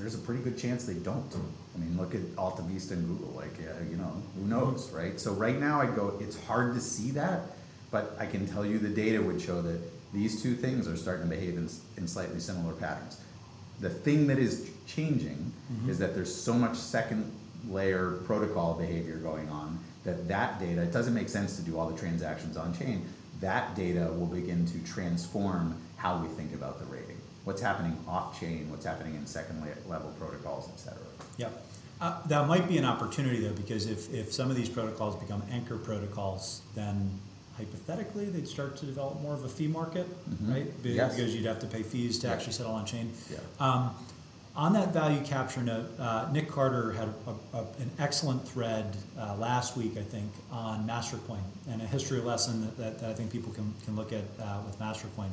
there's 0.00 0.14
a 0.14 0.18
pretty 0.18 0.42
good 0.42 0.58
chance 0.58 0.84
they 0.84 0.94
don't. 0.94 1.34
I 1.74 1.78
mean, 1.78 1.96
look 1.96 2.14
at 2.14 2.22
AltaVista 2.36 2.92
and 2.92 3.06
Google. 3.06 3.34
Like, 3.36 3.54
uh, 3.60 3.82
you 3.90 3.96
know, 3.96 4.12
who 4.34 4.46
knows, 4.46 4.90
right? 4.90 5.20
So 5.20 5.32
right 5.32 5.58
now, 5.58 5.80
I 5.80 5.86
go. 5.86 6.16
It's 6.20 6.42
hard 6.44 6.74
to 6.74 6.80
see 6.80 7.10
that, 7.12 7.42
but 7.90 8.16
I 8.18 8.26
can 8.26 8.46
tell 8.46 8.64
you 8.64 8.78
the 8.78 8.88
data 8.88 9.20
would 9.20 9.40
show 9.40 9.62
that 9.62 9.80
these 10.12 10.42
two 10.42 10.54
things 10.54 10.88
are 10.88 10.96
starting 10.96 11.28
to 11.28 11.36
behave 11.36 11.56
in, 11.56 11.68
in 11.96 12.08
slightly 12.08 12.40
similar 12.40 12.72
patterns. 12.74 13.20
The 13.80 13.90
thing 13.90 14.26
that 14.26 14.38
is 14.38 14.70
changing 14.86 15.52
is 15.88 15.98
that 16.00 16.14
there's 16.14 16.34
so 16.34 16.52
much 16.52 16.76
second 16.76 17.30
layer 17.68 18.12
protocol 18.24 18.74
behavior 18.74 19.16
going 19.16 19.48
on 19.48 19.78
that 20.04 20.26
that 20.28 20.58
data. 20.58 20.82
It 20.82 20.92
doesn't 20.92 21.14
make 21.14 21.28
sense 21.28 21.56
to 21.56 21.62
do 21.62 21.78
all 21.78 21.88
the 21.88 21.98
transactions 21.98 22.56
on 22.56 22.76
chain. 22.76 23.06
That 23.40 23.74
data 23.76 24.12
will 24.12 24.26
begin 24.26 24.66
to 24.66 24.78
transform 24.80 25.76
how 25.96 26.18
we 26.18 26.28
think 26.28 26.52
about 26.54 26.78
the 26.78 26.86
rating 26.86 27.19
what's 27.50 27.60
happening 27.60 27.96
off 28.06 28.38
chain, 28.38 28.70
what's 28.70 28.84
happening 28.86 29.16
in 29.16 29.26
second 29.26 29.60
level 29.88 30.10
protocols, 30.20 30.68
et 30.72 30.78
cetera. 30.78 31.02
Yep. 31.36 31.62
Uh, 32.00 32.22
that 32.28 32.46
might 32.46 32.68
be 32.68 32.78
an 32.78 32.84
opportunity 32.84 33.40
though, 33.40 33.52
because 33.54 33.86
if, 33.88 34.14
if 34.14 34.32
some 34.32 34.50
of 34.50 34.56
these 34.56 34.68
protocols 34.68 35.16
become 35.16 35.42
anchor 35.50 35.76
protocols, 35.76 36.62
then 36.76 37.10
hypothetically 37.56 38.26
they'd 38.26 38.46
start 38.46 38.76
to 38.76 38.86
develop 38.86 39.20
more 39.20 39.34
of 39.34 39.44
a 39.44 39.48
fee 39.48 39.66
market, 39.66 40.06
Mhm. 40.30 40.52
right? 40.54 40.82
Be- 40.82 40.90
Yes. 40.90 41.16
Because 41.16 41.34
you'd 41.34 41.44
have 41.46 41.58
to 41.58 41.66
pay 41.66 41.82
fees 41.82 42.20
to 42.20 42.28
Yeah. 42.28 42.34
actually 42.34 42.52
settle 42.52 42.72
on 42.72 42.86
chain. 42.86 43.10
Yeah. 43.28 43.38
Um, 43.58 43.90
on 44.56 44.72
that 44.72 44.92
value 44.92 45.20
capture 45.24 45.62
note, 45.62 45.86
uh, 45.98 46.28
Nick 46.32 46.48
Carter 46.50 46.92
had 46.92 47.08
a, 47.26 47.56
a, 47.58 47.60
an 47.78 47.90
excellent 47.98 48.46
thread 48.46 48.96
uh, 49.18 49.36
last 49.36 49.76
week, 49.76 49.96
I 49.96 50.02
think, 50.02 50.30
on 50.50 50.86
Mastercoin 50.86 51.40
and 51.70 51.80
a 51.80 51.86
history 51.86 52.18
lesson 52.20 52.62
that, 52.62 52.76
that, 52.76 53.00
that 53.00 53.10
I 53.10 53.14
think 53.14 53.30
people 53.30 53.52
can, 53.52 53.72
can 53.84 53.94
look 53.96 54.12
at 54.12 54.24
uh, 54.42 54.58
with 54.66 54.78
Mastercoin. 54.78 55.30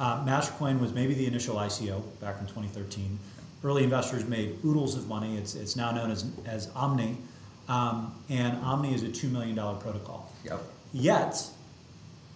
Uh, 0.00 0.24
Mastercoin 0.24 0.80
was 0.80 0.92
maybe 0.92 1.14
the 1.14 1.26
initial 1.26 1.56
ICO 1.56 2.02
back 2.20 2.36
in 2.40 2.46
2013. 2.46 3.18
Early 3.64 3.84
investors 3.84 4.24
made 4.26 4.56
oodles 4.64 4.96
of 4.96 5.08
money. 5.08 5.36
It's, 5.36 5.54
it's 5.54 5.76
now 5.76 5.90
known 5.92 6.10
as, 6.10 6.24
as 6.44 6.68
Omni. 6.74 7.16
Um, 7.68 8.14
and 8.28 8.56
Omni 8.64 8.94
is 8.94 9.02
a 9.02 9.08
$2 9.08 9.30
million 9.30 9.54
protocol. 9.56 10.32
Yep. 10.44 10.60
Yet, 10.92 11.48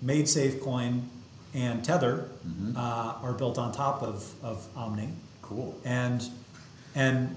MaidSafeCoin 0.04 1.02
and 1.54 1.84
Tether 1.84 2.28
Mhm. 2.46 2.76
uh, 2.76 3.14
are 3.22 3.32
built 3.32 3.58
on 3.58 3.72
top 3.72 4.02
of, 4.02 4.32
of 4.42 4.66
Omni. 4.76 5.08
Cool. 5.54 5.80
And, 5.84 6.26
and 6.94 7.36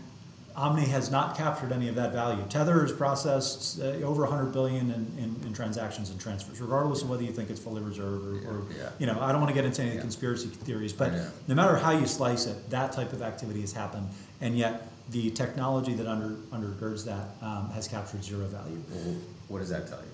Omni 0.56 0.86
has 0.86 1.12
not 1.12 1.36
captured 1.38 1.72
any 1.74 1.90
of 1.90 1.96
that 1.96 2.14
value. 2.14 2.42
Tether 2.50 2.80
has 2.82 2.92
processed 2.92 3.80
uh, 3.82 3.86
over 4.06 4.22
100 4.24 4.52
billion 4.54 4.90
in, 4.92 5.12
in, 5.18 5.36
in 5.46 5.54
transactions 5.54 6.10
and 6.10 6.20
transfers, 6.20 6.62
regardless 6.62 7.02
of 7.02 7.10
whether 7.10 7.24
you 7.24 7.32
think 7.32 7.50
it's 7.50 7.60
fully 7.60 7.82
reserved 7.82 8.26
or, 8.26 8.50
or 8.50 8.62
Yeah. 8.78 8.90
you 9.00 9.06
know, 9.06 9.20
I 9.20 9.32
don't 9.32 9.42
want 9.42 9.50
to 9.50 9.56
get 9.56 9.66
into 9.66 9.82
any 9.82 9.96
Yeah. 9.96 10.02
conspiracy 10.02 10.48
theories, 10.48 10.94
but 10.94 11.12
no 11.48 11.56
matter 11.56 11.76
how 11.78 11.92
you 11.92 12.08
slice 12.08 12.46
it, 12.46 12.70
that 12.70 12.94
type 12.94 13.12
of 13.14 13.22
activity 13.22 13.62
has 13.62 13.74
happened, 13.74 14.08
and 14.42 14.58
yet 14.58 14.88
the 15.12 15.30
technology 15.32 15.94
that 15.94 16.08
under, 16.08 16.30
undergirds 16.52 17.06
that 17.06 17.28
um, 17.42 17.70
has 17.72 17.88
captured 17.88 18.24
zero 18.24 18.46
value. 18.46 18.82
Well, 18.92 19.16
what 19.50 19.60
does 19.60 19.70
that 19.70 19.88
tell 19.88 20.00
you? 20.00 20.06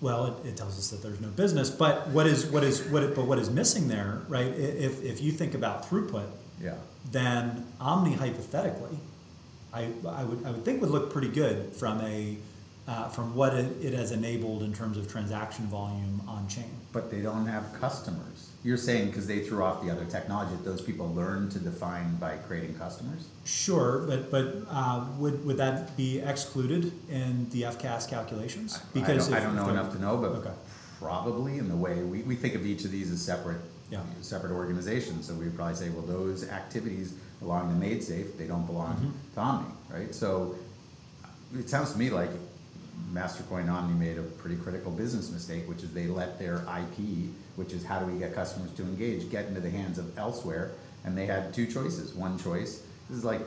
Well, 0.00 0.38
it, 0.42 0.48
it 0.48 0.56
tells 0.56 0.78
us 0.78 0.88
that 0.88 1.02
there's 1.02 1.20
no 1.20 1.28
business, 1.28 1.68
but 1.68 2.08
what 2.08 2.26
is 2.26 2.46
what 2.46 2.64
is 2.64 2.82
what 2.88 3.02
it, 3.02 3.14
but 3.14 3.26
what 3.26 3.38
is 3.38 3.50
missing 3.50 3.86
there, 3.86 4.22
right? 4.28 4.46
If 4.46 5.04
if 5.04 5.20
you 5.20 5.30
think 5.30 5.52
about 5.54 5.88
throughput, 5.88 6.24
Yeah. 6.60 6.74
then 7.10 7.66
Omni 7.80 8.12
hypothetically, 8.14 8.98
I, 9.72 9.88
I 10.06 10.24
would 10.24 10.44
I 10.44 10.50
would 10.50 10.64
think 10.64 10.80
would 10.80 10.90
look 10.90 11.12
pretty 11.12 11.28
good 11.28 11.74
from 11.74 12.00
a 12.02 12.36
uh, 12.88 13.08
from 13.08 13.34
what 13.34 13.54
it, 13.54 13.70
it 13.84 13.92
has 13.94 14.10
enabled 14.10 14.62
in 14.62 14.72
terms 14.74 14.96
of 14.98 15.10
transaction 15.10 15.66
volume 15.66 16.20
on 16.26 16.48
chain. 16.48 16.70
But 16.92 17.10
they 17.10 17.20
don't 17.20 17.46
have 17.46 17.72
customers. 17.80 18.50
You're 18.64 18.76
saying 18.76 19.06
because 19.06 19.26
they 19.28 19.40
threw 19.40 19.62
off 19.62 19.82
the 19.82 19.90
other 19.90 20.04
technology 20.06 20.54
that 20.56 20.64
those 20.64 20.80
people 20.82 21.14
learned 21.14 21.52
to 21.52 21.60
define 21.60 22.16
by 22.16 22.36
creating 22.36 22.74
customers? 22.74 23.28
Sure, 23.44 24.00
but 24.06 24.30
but 24.30 24.64
uh, 24.68 25.04
would 25.18 25.44
would 25.46 25.56
that 25.58 25.96
be 25.96 26.18
excluded 26.20 26.92
in 27.08 27.48
the 27.50 27.62
FCAS 27.62 28.08
calculations? 28.08 28.78
I 28.94 29.00
don't, 29.00 29.10
if- 29.18 29.32
I 29.32 29.40
don't 29.40 29.54
know 29.56 29.68
enough 29.68 29.92
to 29.92 30.00
know, 30.00 30.16
but 30.18 30.32
Okay. 30.32 30.50
probably 30.98 31.58
in 31.58 31.68
the 31.68 31.76
way 31.76 32.02
we, 32.02 32.22
we 32.22 32.34
think 32.34 32.54
of 32.54 32.66
each 32.66 32.84
of 32.84 32.90
these 32.90 33.10
as 33.10 33.22
separate 33.22 33.60
Yeah. 33.90 34.02
separate 34.20 34.52
organizations. 34.52 35.26
So 35.26 35.34
we'd 35.34 35.54
probably 35.56 35.74
say, 35.74 35.88
well, 35.90 36.02
those 36.06 36.48
activities 36.48 37.12
belong 37.40 37.68
to 37.80 37.86
MaidSafe. 37.86 38.36
They 38.38 38.46
don't 38.46 38.64
belong 38.66 38.96
Mhm. 38.96 39.34
to 39.34 39.40
Omni, 39.40 39.70
right? 39.92 40.14
So 40.14 40.54
it 41.58 41.68
sounds 41.68 41.92
to 41.92 41.98
me 41.98 42.10
like 42.10 42.30
Mastercoin 43.12 43.68
Omni 43.68 43.94
made 43.98 44.18
a 44.18 44.22
pretty 44.22 44.56
critical 44.56 44.92
business 44.92 45.30
mistake, 45.30 45.68
which 45.68 45.82
is 45.82 45.90
they 45.92 46.06
let 46.06 46.38
their 46.38 46.58
IP, 46.68 47.30
which 47.56 47.72
is 47.72 47.82
how 47.84 47.98
do 47.98 48.06
we 48.06 48.18
get 48.18 48.34
customers 48.34 48.70
to 48.76 48.82
engage, 48.82 49.28
get 49.30 49.46
into 49.46 49.60
the 49.60 49.70
hands 49.70 49.98
of 49.98 50.16
elsewhere. 50.18 50.70
And 51.04 51.16
they 51.18 51.26
had 51.26 51.52
two 51.52 51.66
choices. 51.66 52.14
One 52.14 52.38
choice, 52.38 52.82
this 53.08 53.18
is 53.18 53.24
like 53.24 53.40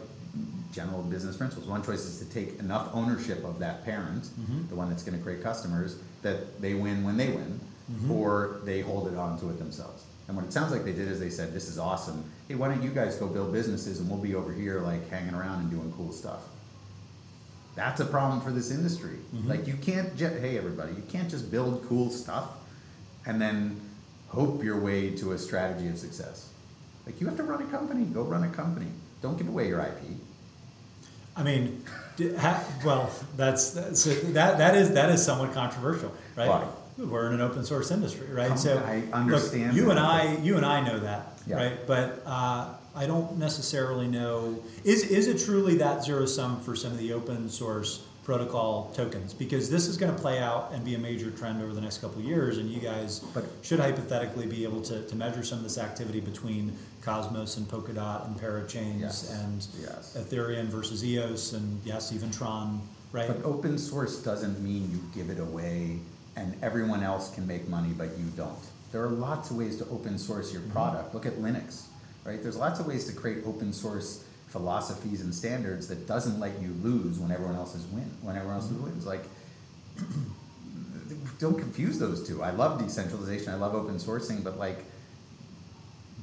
general 0.73 1.03
business 1.03 1.37
principles. 1.37 1.67
One 1.67 1.83
choice 1.83 2.01
is 2.05 2.17
to 2.19 2.25
take 2.25 2.59
enough 2.59 2.89
ownership 2.93 3.45
of 3.45 3.59
that 3.59 3.85
parent, 3.85 4.23
Mhm. 4.41 4.67
the 4.69 4.75
one 4.75 4.89
that's 4.89 5.03
going 5.03 5.17
to 5.17 5.23
create 5.23 5.43
customers, 5.43 5.95
that 6.23 6.59
they 6.59 6.73
win 6.73 7.03
when 7.03 7.15
they 7.17 7.29
win, 7.29 7.59
Mhm. 7.91 8.09
or 8.09 8.57
they 8.65 8.81
hold 8.81 9.07
it 9.07 9.15
on 9.15 9.39
to 9.39 9.49
it 9.49 9.59
themselves. 9.59 10.03
And 10.27 10.37
what 10.37 10.45
it 10.45 10.53
sounds 10.53 10.71
like 10.71 10.85
they 10.85 10.93
did 10.93 11.07
is 11.09 11.19
they 11.19 11.29
said, 11.29 11.53
"This 11.53 11.67
is 11.67 11.77
awesome. 11.77 12.23
Hey, 12.47 12.55
why 12.55 12.69
don't 12.69 12.81
you 12.81 12.91
guys 12.91 13.15
go 13.15 13.27
build 13.27 13.51
businesses 13.51 13.99
and 13.99 14.09
we'll 14.09 14.19
be 14.19 14.35
over 14.35 14.53
here 14.53 14.79
like 14.79 15.09
hanging 15.09 15.33
around 15.33 15.59
and 15.61 15.69
doing 15.71 15.91
cool 15.97 16.11
stuff." 16.11 16.41
That's 17.75 17.99
a 17.99 18.05
problem 18.05 18.39
for 18.41 18.51
this 18.51 18.71
industry. 18.71 19.17
Mhm. 19.35 19.47
Like 19.47 19.67
you 19.67 19.73
can't 19.75 20.15
just 20.15 20.35
hey 20.35 20.57
everybody, 20.57 20.93
you 20.93 21.03
can't 21.09 21.29
just 21.29 21.49
build 21.51 21.85
cool 21.89 22.09
stuff 22.11 22.49
and 23.25 23.41
then 23.41 23.79
hope 24.29 24.63
your 24.63 24.79
way 24.79 25.11
to 25.15 25.31
a 25.33 25.37
strategy 25.37 25.87
of 25.89 25.97
success. 25.97 26.49
Like 27.05 27.19
you 27.19 27.27
have 27.27 27.37
to 27.37 27.43
run 27.43 27.61
a 27.61 27.65
company, 27.65 28.05
go 28.05 28.23
run 28.23 28.43
a 28.43 28.49
company. 28.49 28.87
Don't 29.21 29.37
give 29.37 29.47
away 29.47 29.67
your 29.67 29.79
IP. 29.81 30.17
I 31.35 31.43
mean, 31.43 31.83
well, 32.85 33.09
that's, 33.35 33.71
that's 33.71 34.03
that 34.03 34.57
that 34.59 34.75
is 34.75 34.91
that 34.93 35.09
is 35.09 35.25
somewhat 35.25 35.53
controversial, 35.53 36.13
right? 36.37 36.47
Why? 36.49 36.65
We're 36.97 37.27
in 37.27 37.33
an 37.33 37.41
open 37.41 37.63
source 37.65 37.91
industry, 37.91 38.27
right? 38.31 38.51
Um, 38.51 38.57
so 38.57 38.77
I 38.85 38.97
look, 38.97 39.13
understand 39.13 39.75
you 39.75 39.89
and 39.89 39.99
I, 39.99 40.35
you 40.37 40.57
and 40.57 40.65
I 40.65 40.85
know 40.85 40.99
that, 40.99 41.39
Yeah. 41.47 41.55
right? 41.57 41.87
But 41.87 42.21
uh, 42.25 42.69
I 42.95 43.05
don't 43.07 43.37
necessarily 43.37 44.07
know. 44.07 44.61
Is 44.83 45.03
is 45.03 45.27
it 45.27 45.43
truly 45.45 45.75
that 45.77 46.03
zero 46.03 46.25
sum 46.25 46.59
for 46.61 46.75
some 46.75 46.91
of 46.91 46.97
the 46.99 47.13
open 47.13 47.49
source 47.49 48.05
protocol 48.23 48.91
tokens? 48.95 49.33
Because 49.33 49.69
this 49.69 49.87
is 49.87 49.97
going 49.97 50.13
to 50.15 50.21
play 50.21 50.39
out 50.39 50.71
and 50.73 50.85
be 50.85 50.93
a 50.95 50.99
major 50.99 51.31
trend 51.31 51.61
over 51.63 51.73
the 51.73 51.81
next 51.81 51.97
couple 51.97 52.19
of 52.19 52.25
years, 52.25 52.57
and 52.59 52.69
you 52.69 52.79
guys 52.79 53.19
But- 53.33 53.45
should 53.63 53.79
hypothetically 53.79 54.45
be 54.45 54.63
able 54.63 54.81
to, 54.81 55.01
to 55.07 55.15
measure 55.15 55.43
some 55.43 55.57
of 55.57 55.63
this 55.63 55.77
activity 55.79 56.19
between 56.19 56.73
Cosmos 57.01 57.57
and 57.57 57.67
Polkadot 57.67 58.27
and 58.27 58.39
Parachains 58.39 58.99
Yes. 59.01 59.31
and 59.31 59.67
Yes. 59.81 60.15
Ethereum 60.17 60.67
versus 60.67 61.03
EOS 61.03 61.53
and 61.53 61.81
yes, 61.83 62.13
even 62.13 62.29
Tron, 62.31 62.79
right? 63.11 63.27
But 63.27 63.43
open 63.43 63.77
source 63.77 64.17
doesn't 64.23 64.61
mean 64.61 64.89
you 64.91 64.99
give 65.13 65.29
it 65.29 65.39
away 65.41 65.97
and 66.35 66.55
everyone 66.61 67.03
else 67.03 67.33
can 67.33 67.47
make 67.47 67.67
money, 67.67 67.93
but 67.95 68.17
you 68.17 68.25
don't. 68.35 68.57
There 68.91 69.03
are 69.03 69.09
lots 69.09 69.49
of 69.49 69.57
ways 69.57 69.77
to 69.77 69.87
open 69.89 70.17
source 70.17 70.53
your 70.53 70.61
mm-hmm. 70.61 70.71
product. 70.71 71.13
Look 71.13 71.25
at 71.25 71.33
Linux, 71.33 71.85
right? 72.25 72.41
There's 72.41 72.57
lots 72.57 72.79
of 72.79 72.87
ways 72.87 73.05
to 73.05 73.13
create 73.13 73.43
open 73.45 73.73
source 73.73 74.23
philosophies 74.47 75.21
and 75.21 75.33
standards 75.33 75.87
that 75.87 76.07
doesn't 76.07 76.39
let 76.39 76.61
you 76.61 76.75
lose 76.83 77.17
when 77.17 77.31
everyone 77.31 77.55
else 77.55 77.73
is 77.73 77.85
win, 77.87 78.09
when 78.21 78.35
everyone 78.35 78.57
else 78.57 78.67
mm-hmm. 78.67 78.83
wins. 78.83 79.05
Like, 79.05 79.23
don't 81.39 81.57
confuse 81.57 81.99
those 81.99 82.27
two. 82.27 82.43
I 82.43 82.51
love 82.51 82.79
decentralization. 82.79 83.51
I 83.51 83.55
love 83.55 83.73
open 83.73 83.95
sourcing, 83.95 84.43
but 84.43 84.57
like, 84.57 84.83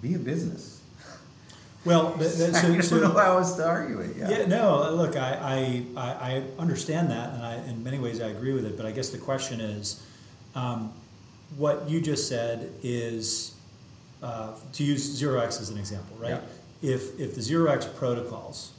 be 0.00 0.14
a 0.14 0.18
business. 0.18 0.79
Well, 1.84 2.12
th- 2.18 2.36
th- 2.36 2.50
I 2.54 2.60
so, 2.60 2.68
don't 2.68 2.82
so 2.82 2.98
know 3.00 3.12
how 3.12 3.38
else 3.38 3.56
to 3.56 3.66
argue 3.66 4.00
it. 4.00 4.16
yeah, 4.16 4.46
no, 4.46 4.92
look, 4.92 5.16
I, 5.16 5.84
I, 5.96 6.02
I, 6.02 6.42
understand 6.58 7.10
that, 7.10 7.34
and 7.34 7.42
I, 7.42 7.56
in 7.68 7.82
many 7.82 7.98
ways, 7.98 8.20
I 8.20 8.28
agree 8.28 8.52
with 8.52 8.64
it. 8.64 8.76
But 8.76 8.86
I 8.86 8.92
guess 8.92 9.10
the 9.10 9.18
question 9.18 9.60
is, 9.60 10.04
um, 10.54 10.92
what 11.56 11.88
you 11.88 12.00
just 12.00 12.28
said 12.28 12.72
is, 12.82 13.54
uh, 14.22 14.52
to 14.74 14.84
use 14.84 15.02
zero 15.02 15.40
x 15.40 15.60
as 15.60 15.70
an 15.70 15.78
example, 15.78 16.16
right? 16.18 16.30
Yeah. 16.30 16.40
If 16.82 17.18
if 17.18 17.34
the 17.34 17.42
zero 17.42 17.70
x 17.70 17.86
protocols 17.86 18.72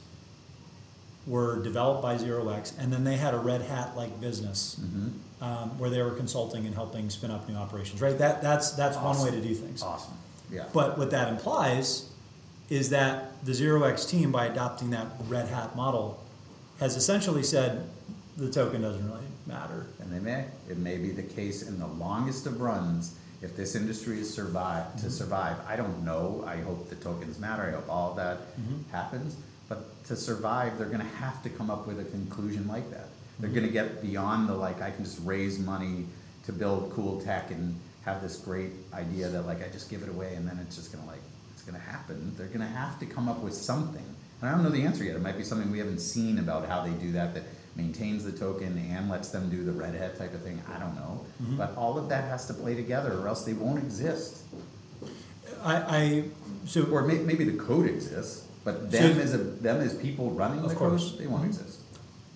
were 1.26 1.62
developed 1.62 2.02
by 2.02 2.16
zero 2.16 2.48
x, 2.48 2.72
and 2.78 2.92
then 2.92 3.04
they 3.04 3.16
had 3.16 3.34
a 3.34 3.38
red 3.38 3.62
hat 3.62 3.96
like 3.96 4.20
business. 4.20 4.76
hmm 4.80 5.08
um, 5.42 5.76
where 5.76 5.90
they 5.90 6.00
were 6.00 6.12
consulting 6.12 6.66
and 6.66 6.74
helping 6.74 7.10
spin 7.10 7.32
up 7.32 7.48
new 7.48 7.56
operations, 7.56 8.00
right? 8.00 8.16
That, 8.16 8.42
that's, 8.42 8.70
that's 8.72 8.96
one 8.96 9.20
way 9.20 9.32
to 9.32 9.40
do 9.40 9.54
things. 9.54 9.82
Awesome. 9.82 10.14
Yeah. 10.50 10.66
But 10.72 10.96
what 10.96 11.10
that 11.10 11.28
implies 11.28 12.08
is 12.72 12.88
that 12.88 13.44
the 13.44 13.52
Zero 13.52 13.82
X 13.82 14.06
team, 14.06 14.32
by 14.32 14.46
adopting 14.46 14.88
that 14.90 15.06
Red 15.28 15.48
Hat 15.48 15.76
model, 15.76 16.18
has 16.80 16.96
essentially 16.96 17.42
said 17.42 17.86
the 18.38 18.50
token 18.50 18.80
doesn't 18.80 19.06
really 19.06 19.26
matter. 19.46 19.88
And 20.00 20.10
they 20.10 20.18
may. 20.18 20.46
It 20.70 20.78
may 20.78 20.96
be 20.96 21.10
the 21.10 21.22
case 21.22 21.68
in 21.68 21.78
the 21.78 21.86
longest 21.86 22.46
of 22.46 22.62
runs 22.62 23.14
if 23.42 23.54
this 23.56 23.74
industry 23.74 24.20
is 24.20 24.32
survive 24.32 24.90
to 24.92 25.00
mm-hmm. 25.00 25.08
survive. 25.10 25.58
I 25.68 25.76
don't 25.76 26.02
know. 26.02 26.42
I 26.46 26.62
hope 26.62 26.88
the 26.88 26.94
tokens 26.94 27.38
matter. 27.38 27.62
I 27.64 27.72
hope 27.72 27.90
all 27.90 28.12
of 28.12 28.16
that 28.16 28.38
mm-hmm. 28.58 28.90
happens. 28.90 29.36
But 29.68 30.02
to 30.06 30.16
survive, 30.16 30.78
they're 30.78 30.86
going 30.86 31.00
to 31.00 31.16
have 31.16 31.42
to 31.42 31.50
come 31.50 31.70
up 31.70 31.86
with 31.86 32.00
a 32.00 32.04
conclusion 32.04 32.66
like 32.68 32.90
that. 32.90 33.08
They're 33.38 33.50
mm-hmm. 33.50 33.58
going 33.58 33.66
to 33.66 33.72
get 33.72 34.00
beyond 34.00 34.48
the 34.48 34.54
like 34.54 34.80
I 34.80 34.92
can 34.92 35.04
just 35.04 35.20
raise 35.24 35.58
money 35.58 36.06
to 36.46 36.52
build 36.54 36.90
cool 36.92 37.20
tech 37.20 37.50
and 37.50 37.78
have 38.06 38.22
this 38.22 38.38
great 38.38 38.72
idea 38.94 39.28
that 39.28 39.42
like 39.42 39.62
I 39.62 39.68
just 39.68 39.90
give 39.90 40.02
it 40.02 40.08
away 40.08 40.36
and 40.36 40.48
then 40.48 40.58
it's 40.58 40.76
just 40.76 40.90
going 40.90 41.04
to 41.04 41.10
like 41.10 41.20
it's 41.62 41.70
going 41.70 41.80
to 41.80 41.90
happen. 41.90 42.34
They're 42.36 42.48
going 42.48 42.60
to 42.60 42.66
have 42.66 42.98
to 42.98 43.06
come 43.06 43.28
up 43.28 43.40
with 43.40 43.54
something. 43.54 44.04
And 44.40 44.50
I 44.50 44.52
don't 44.52 44.64
know 44.64 44.70
the 44.70 44.82
answer 44.82 45.04
yet. 45.04 45.14
It 45.14 45.22
might 45.22 45.38
be 45.38 45.44
something 45.44 45.70
we 45.70 45.78
haven't 45.78 46.00
seen 46.00 46.38
about 46.38 46.66
how 46.68 46.82
they 46.84 46.90
do 46.90 47.12
that 47.12 47.34
that 47.34 47.44
maintains 47.76 48.24
the 48.24 48.32
token 48.32 48.76
and 48.90 49.08
lets 49.08 49.28
them 49.28 49.48
do 49.48 49.62
the 49.62 49.70
red 49.70 49.94
hat 49.94 50.18
type 50.18 50.34
of 50.34 50.42
thing. 50.42 50.60
I 50.74 50.80
don't 50.80 50.96
know. 50.96 51.24
Mm-hmm. 51.40 51.58
But 51.58 51.76
all 51.76 51.98
of 51.98 52.08
that 52.08 52.24
has 52.24 52.46
to 52.48 52.54
play 52.54 52.74
together 52.74 53.16
or 53.16 53.28
else 53.28 53.44
they 53.44 53.52
won't 53.52 53.78
exist. 53.78 54.42
I, 55.62 55.76
I 55.76 56.24
so 56.64 56.84
Or 56.86 57.02
may, 57.02 57.18
maybe 57.18 57.44
the 57.44 57.56
code 57.56 57.86
exists, 57.86 58.44
but 58.64 58.90
them 58.90 59.14
So- 59.14 59.20
as 59.20 59.34
a 59.34 59.38
them 59.38 59.80
as 59.80 59.94
people 59.94 60.32
running 60.32 60.64
Of 60.64 60.70
the 60.70 60.74
course. 60.74 61.10
code, 61.10 61.20
they 61.20 61.26
won't 61.28 61.42
mm-hmm. 61.42 61.50
exist. 61.50 61.78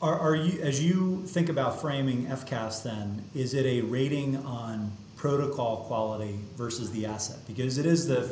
are, 0.01 0.17
are 0.21 0.37
you 0.37 0.63
as 0.63 0.85
you 0.85 1.25
think 1.27 1.49
about 1.49 1.81
framing 1.81 2.27
FCAS 2.27 2.85
then, 2.85 3.25
is 3.35 3.55
it 3.55 3.67
a 3.67 3.81
rating 3.81 4.37
on 4.37 4.93
protocol 5.17 5.79
quality 5.89 6.39
versus 6.57 6.93
the 6.93 7.07
asset? 7.07 7.39
Because 7.49 7.79
it 7.79 7.87
is 7.87 8.07
the 8.07 8.23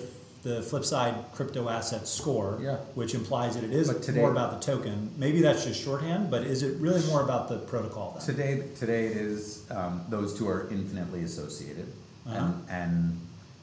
the 0.44 0.62
flip 0.62 0.84
side 0.84 1.14
crypto 1.32 1.68
asset 1.70 2.06
score, 2.06 2.58
Yeah. 2.62 2.76
which 2.94 3.14
implies 3.14 3.54
that 3.54 3.64
it 3.64 3.72
is 3.72 3.88
today- 4.00 4.20
more 4.20 4.30
about 4.30 4.60
the 4.60 4.64
token. 4.72 5.10
Maybe 5.16 5.40
that's 5.40 5.64
just 5.64 5.80
shorthand, 5.80 6.30
but 6.30 6.44
is 6.44 6.62
it 6.62 6.78
really 6.80 7.04
more 7.06 7.22
about 7.22 7.48
the 7.48 7.58
protocol 7.58 8.14
then? 8.16 8.26
Today, 8.26 8.62
today 8.78 9.06
it 9.06 9.16
is 9.16 9.62
um, 9.70 10.02
those 10.10 10.36
two 10.38 10.46
are 10.46 10.68
infinitely 10.70 11.22
associated, 11.24 11.86
Uh-huh. 12.26 12.36
and, 12.68 13.20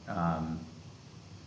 and 0.08 0.18
um, 0.18 0.60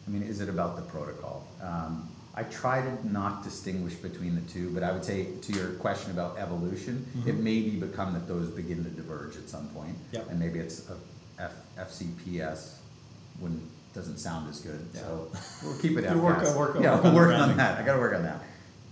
I 0.07 0.11
mean, 0.11 0.23
is 0.23 0.41
it 0.41 0.49
about 0.49 0.77
the 0.77 0.83
protocol? 0.83 1.45
Um, 1.61 2.09
I 2.37 2.45
try 2.45 2.81
to 2.83 3.13
not 3.13 3.43
distinguish 3.45 3.95
between 3.95 4.35
the 4.37 4.41
two, 4.43 4.71
but 4.71 4.83
I 4.83 4.93
would 4.93 5.05
say 5.05 5.27
to 5.43 5.53
your 5.53 5.71
question 5.75 6.11
about 6.13 6.37
evolution, 6.39 7.07
it 7.27 7.39
maybe 7.39 7.71
become 7.71 8.13
that 8.15 8.27
those 8.29 8.49
begin 8.51 8.83
to 8.85 8.91
diverge 8.91 9.37
at 9.37 9.49
some 9.49 9.67
point, 9.69 9.97
Yep. 10.13 10.31
and 10.31 10.39
maybe 10.39 10.59
it's 10.61 10.83
a 10.89 10.97
F, 11.43 11.53
FCPS 11.77 12.75
when 13.41 13.61
doesn't 13.95 14.19
sound 14.19 14.49
as 14.51 14.61
good, 14.61 14.87
so 14.95 15.29
we'll 15.65 15.79
keep 15.79 15.97
it 15.97 16.05
You'll 16.05 16.19
work- 16.21 16.39
FCAS. 16.39 16.57
work- 16.57 16.77
yeah, 16.81 16.95
work 16.95 17.03
we'll 17.05 17.13
on 17.13 17.17
work 17.17 17.35
on 17.35 17.57
that. 17.57 17.79
I 17.81 17.85
got 17.85 17.95
to 17.95 18.01
work 18.01 18.15
on 18.15 18.23
that. 18.25 18.41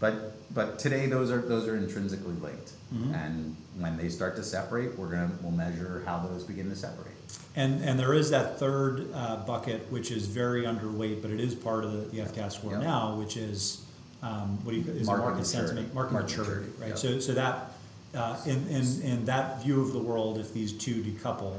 But 0.00 0.32
but 0.54 0.78
today 0.78 1.06
those 1.06 1.30
are 1.30 1.40
those 1.40 1.66
are 1.68 1.76
intrinsically 1.76 2.34
linked, 2.34 2.72
Mhm. 2.94 3.14
and 3.14 3.56
when 3.78 3.96
they 3.96 4.08
start 4.08 4.36
to 4.36 4.42
separate, 4.42 4.98
we're 4.98 5.08
gonna 5.10 5.30
we'll 5.42 5.52
measure 5.52 6.02
how 6.06 6.18
those 6.18 6.44
begin 6.44 6.68
to 6.70 6.76
separate. 6.76 7.08
And, 7.56 7.82
and 7.82 7.98
there 7.98 8.12
is 8.14 8.30
that 8.30 8.58
third 8.58 9.08
uh, 9.14 9.36
bucket, 9.46 9.90
which 9.90 10.10
is 10.10 10.26
very 10.26 10.62
underweight, 10.64 11.22
but 11.22 11.30
it 11.30 11.40
is 11.40 11.54
part 11.54 11.84
of 11.84 11.92
the, 11.92 11.98
the 12.16 12.22
FCAS 12.28 12.52
score 12.52 12.72
Yep. 12.72 12.80
now, 12.82 13.14
which 13.16 13.36
is, 13.38 13.84
um, 14.22 14.58
what 14.64 14.72
do 14.72 14.78
you, 14.78 14.90
is 14.92 15.06
Market 15.06 15.22
market 15.22 15.38
maturity. 15.38 15.46
sentiment, 15.68 15.94
market 15.94 16.12
Market 16.12 16.28
maturity, 16.38 16.50
maturity, 16.70 16.80
right? 16.80 16.88
yep. 16.88 16.98
So, 16.98 17.20
so 17.20 17.32
that, 17.34 17.72
uh, 18.14 18.36
in, 18.46 18.66
in, 18.68 19.02
in 19.02 19.24
that 19.26 19.62
view 19.62 19.80
of 19.80 19.92
the 19.92 19.98
world, 19.98 20.38
if 20.38 20.52
these 20.52 20.72
two 20.74 21.02
decouple, 21.02 21.56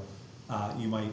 uh, 0.49 0.73
you 0.77 0.88
might 0.88 1.12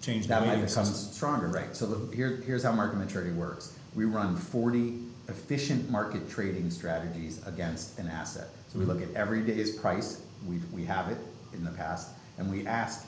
change 0.00 0.24
the 0.24 0.28
That 0.30 0.40
might 0.42 0.48
weighting 0.50 0.66
become 0.66 0.84
system. 0.84 1.12
stronger, 1.12 1.48
right? 1.48 1.74
So 1.76 1.86
the, 1.86 2.14
here 2.16 2.42
here's 2.46 2.62
how 2.62 2.72
market 2.72 2.96
maturity 2.98 3.32
works. 3.32 3.76
We 3.94 4.04
run 4.04 4.36
40 4.36 4.98
efficient 5.28 5.90
market 5.90 6.28
trading 6.30 6.70
strategies 6.70 7.44
against 7.46 7.98
an 7.98 8.08
asset. 8.08 8.48
So 8.72 8.78
we 8.78 8.84
look 8.84 9.02
at 9.02 9.12
every 9.14 9.42
day's 9.42 9.76
price. 9.76 10.22
We 10.46 10.60
we 10.72 10.84
have 10.84 11.10
it 11.10 11.18
in 11.52 11.64
the 11.64 11.70
past, 11.72 12.10
and 12.38 12.50
we 12.50 12.66
ask 12.66 13.06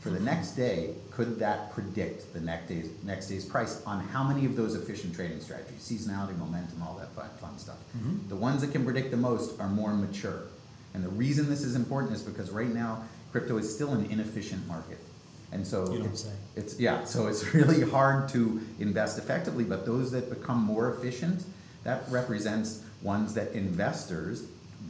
for 0.00 0.10
the 0.10 0.20
next 0.20 0.52
day, 0.52 0.94
could 1.10 1.38
that 1.40 1.72
predict 1.72 2.32
the 2.32 2.40
next 2.40 2.68
day's, 2.68 2.88
next 3.02 3.26
day's 3.26 3.44
price 3.44 3.82
on 3.86 3.98
how 4.08 4.22
many 4.22 4.46
of 4.46 4.54
those 4.54 4.76
efficient 4.76 5.12
trading 5.16 5.40
strategies, 5.40 5.80
seasonality, 5.80 6.38
momentum, 6.38 6.80
all 6.82 6.94
that 7.00 7.10
fun, 7.12 7.28
fun 7.40 7.58
stuff. 7.58 7.78
Mhm. 7.98 8.28
The 8.28 8.36
ones 8.36 8.60
that 8.60 8.70
can 8.70 8.84
predict 8.84 9.10
the 9.10 9.16
most 9.16 9.58
are 9.58 9.68
more 9.68 9.92
mature. 9.94 10.42
And 10.94 11.02
the 11.02 11.08
reason 11.08 11.48
this 11.48 11.62
is 11.62 11.74
important 11.74 12.12
is 12.14 12.22
because 12.22 12.50
right 12.50 12.72
now, 12.72 13.02
crypto 13.32 13.56
is 13.58 13.72
still 13.74 13.92
an 13.94 14.04
inefficient 14.04 14.68
market. 14.68 14.98
And 15.52 15.66
so 15.66 15.92
You 15.92 16.04
it's, 16.04 16.28
it's, 16.56 16.80
yeah, 16.80 17.04
so 17.04 17.28
it's 17.28 17.54
really 17.54 17.88
hard 17.88 18.28
to 18.30 18.60
invest 18.78 19.18
effectively, 19.18 19.64
but 19.64 19.86
those 19.86 20.10
that 20.10 20.28
become 20.28 20.62
more 20.62 20.92
efficient, 20.94 21.44
that 21.84 22.04
represents 22.10 22.82
ones 23.02 23.34
that 23.34 23.52
investors, 23.52 24.44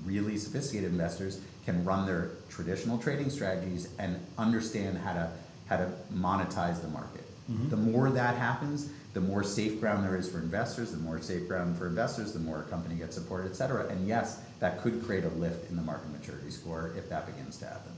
really 0.04 0.38
sophisticated 0.38 0.90
investors, 0.90 1.40
can 1.64 1.84
run 1.84 2.06
their 2.06 2.30
traditional 2.48 2.96
trading 2.96 3.28
strategies 3.28 3.88
and 3.98 4.18
understand 4.38 4.98
how 4.98 5.12
to 5.12 5.30
how 5.68 5.76
to 5.76 5.90
monetize 6.14 6.80
the 6.80 6.88
market. 6.88 7.24
Mhm. 7.50 7.70
The 7.70 7.76
more 7.76 8.08
that 8.10 8.36
happens, 8.36 8.88
the 9.14 9.20
more 9.20 9.42
safe 9.42 9.80
ground 9.80 10.04
there 10.04 10.16
is 10.16 10.28
for 10.28 10.38
investors, 10.38 10.92
the 10.92 10.98
more 10.98 11.20
safe 11.20 11.48
ground 11.48 11.76
for 11.76 11.88
investors, 11.88 12.32
the 12.32 12.38
more 12.38 12.60
a 12.60 12.62
company 12.64 12.94
gets 12.94 13.16
supported, 13.16 13.50
et 13.50 13.56
cetera. 13.56 13.86
And 13.88 14.06
yes, 14.06 14.38
that 14.60 14.80
could 14.80 15.04
create 15.04 15.24
a 15.24 15.28
lift 15.30 15.68
in 15.68 15.76
the 15.76 15.82
market 15.82 16.10
maturity 16.12 16.50
score 16.50 16.92
if 16.96 17.08
that 17.08 17.26
begins 17.26 17.56
to 17.58 17.66
happen. 17.66 17.92